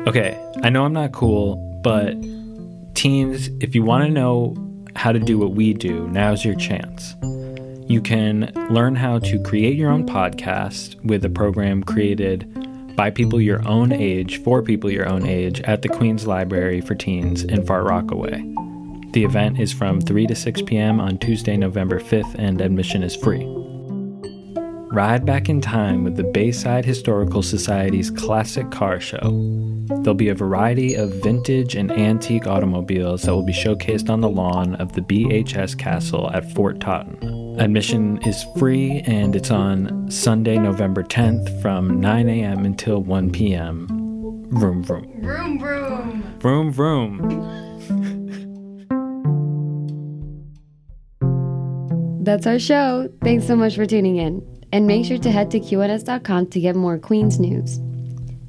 Okay, 0.08 0.52
I 0.64 0.70
know 0.70 0.86
I'm 0.86 0.94
not 0.94 1.12
cool, 1.12 1.82
but 1.84 2.16
teens, 2.96 3.50
if 3.60 3.76
you 3.76 3.84
want 3.84 4.06
to 4.06 4.10
know 4.10 4.56
how 4.96 5.12
to 5.12 5.20
do 5.20 5.38
what 5.38 5.52
we 5.52 5.74
do, 5.74 6.08
now's 6.08 6.46
your 6.46 6.56
chance. 6.56 7.16
You 7.90 8.02
can 8.02 8.52
learn 8.70 8.96
how 8.96 9.20
to 9.20 9.42
create 9.44 9.76
your 9.76 9.92
own 9.92 10.06
podcast 10.06 11.04
with 11.04 11.26
a 11.26 11.30
program 11.30 11.84
created 11.84 12.48
by 12.96 13.10
people 13.10 13.42
your 13.42 13.68
own 13.68 13.92
age 13.92 14.42
for 14.44 14.62
people 14.62 14.92
your 14.92 15.08
own 15.08 15.26
age 15.26 15.60
at 15.62 15.82
the 15.82 15.90
Queen's 15.90 16.28
Library 16.28 16.82
for 16.82 16.96
Teens 16.96 17.44
in 17.44 17.66
Far 17.66 17.84
Rockaway. 17.84 18.42
The 19.12 19.26
event 19.26 19.60
is 19.60 19.74
from 19.74 20.00
3 20.00 20.28
to 20.28 20.36
6 20.36 20.62
p.m. 20.62 21.02
on 21.02 21.18
Tuesday, 21.18 21.58
November 21.58 22.00
5th, 22.00 22.36
and 22.36 22.62
admission 22.62 23.04
is 23.04 23.16
free. 23.16 23.61
Ride 24.94 25.26
back 25.26 25.48
in 25.48 25.62
time 25.62 26.04
with 26.04 26.18
the 26.18 26.24
Bayside 26.26 26.84
Historical 26.84 27.42
Society's 27.42 28.12
classic 28.12 28.72
car 28.72 29.00
show. 29.00 29.20
There'll 29.88 30.14
be 30.14 30.28
a 30.28 30.36
variety 30.36 30.96
of 30.96 31.14
vintage 31.24 31.76
and 31.76 31.90
antique 31.94 32.46
automobiles 32.46 33.22
that 33.22 33.34
will 33.34 33.46
be 33.46 33.54
showcased 33.54 34.10
on 34.10 34.20
the 34.20 34.28
lawn 34.28 34.76
of 34.76 34.92
the 34.92 35.00
BHS 35.00 35.78
Castle 35.78 36.30
at 36.32 36.52
Fort 36.54 36.82
Totten. 36.82 37.58
Admission 37.58 38.22
is 38.24 38.46
free 38.58 39.02
and 39.06 39.34
it's 39.34 39.50
on 39.50 40.12
Sunday, 40.12 40.58
November 40.58 41.04
10th 41.04 41.62
from 41.62 42.02
9 42.02 42.28
a.m. 42.28 42.66
until 42.66 43.02
1 43.02 43.32
p.m. 43.32 43.88
Vroom, 44.52 44.84
vroom. 44.84 45.22
Vroom, 45.22 45.58
vroom. 45.58 46.24
Vroom, 46.40 46.72
vroom. 46.74 47.62
That's 52.26 52.46
our 52.46 52.60
show. 52.60 53.10
Thanks 53.24 53.48
so 53.48 53.56
much 53.56 53.76
for 53.76 53.86
tuning 53.86 54.18
in. 54.18 54.61
And 54.72 54.88
make 54.88 55.06
sure 55.06 55.18
to 55.18 55.32
head 55.32 55.52
to 55.52 55.60
QNS.com 55.60 56.48
to 56.48 56.60
get 56.60 56.76
more 56.76 56.98
Queens 56.98 57.40
news. 57.40 57.80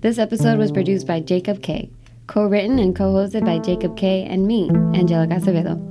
This 0.01 0.19
episode 0.19 0.59
was 0.59 0.73
produced 0.73 1.07
by 1.07 1.21
Jacob 1.21 1.63
Kaye., 1.63 1.91
co 2.27 2.45
written 2.47 2.79
and 2.79 2.95
co 2.95 3.13
hosted 3.13 3.45
by 3.45 3.59
Jacob 3.59 3.97
Kaye. 3.97 4.25
and 4.25 4.47
me, 4.47 4.69
Angelica 4.95 5.35
Acevedo. 5.35 5.89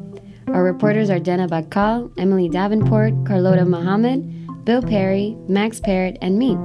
Our 0.48 0.64
reporters 0.64 1.10
are 1.10 1.20
Jenna 1.20 1.48
Bagcal, 1.48 2.12
Emily 2.18 2.50
Davenport, 2.50 3.14
Carlotta 3.26 3.66
Mohamed, 3.66 4.66
Bill 4.66 4.82
Perry, 4.82 5.36
Max 5.48 5.80
Parrott, 5.80 6.18
and 6.22 6.38
me. 6.38 6.56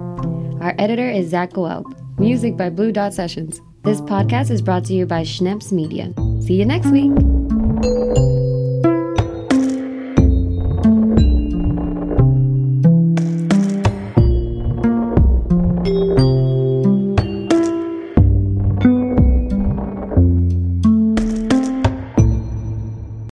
Our 0.61 0.75
editor 0.79 1.09
is 1.09 1.29
Zach 1.29 1.51
Gewelb. 1.51 1.85
Music 2.19 2.57
by 2.57 2.71
Blue 2.71 2.93
Dot 2.93 3.15
Sessions. 3.15 3.61
This 3.85 4.01
podcast 4.01 4.51
is 4.51 4.63
brought 4.63 4.85
to 4.87 4.95
you 4.95 5.07
by 5.07 5.23
Schneps 5.23 5.71
Media. 5.71 6.13
See 6.41 6.55
you 6.55 6.65
next 6.65 6.91
week. 6.91 7.13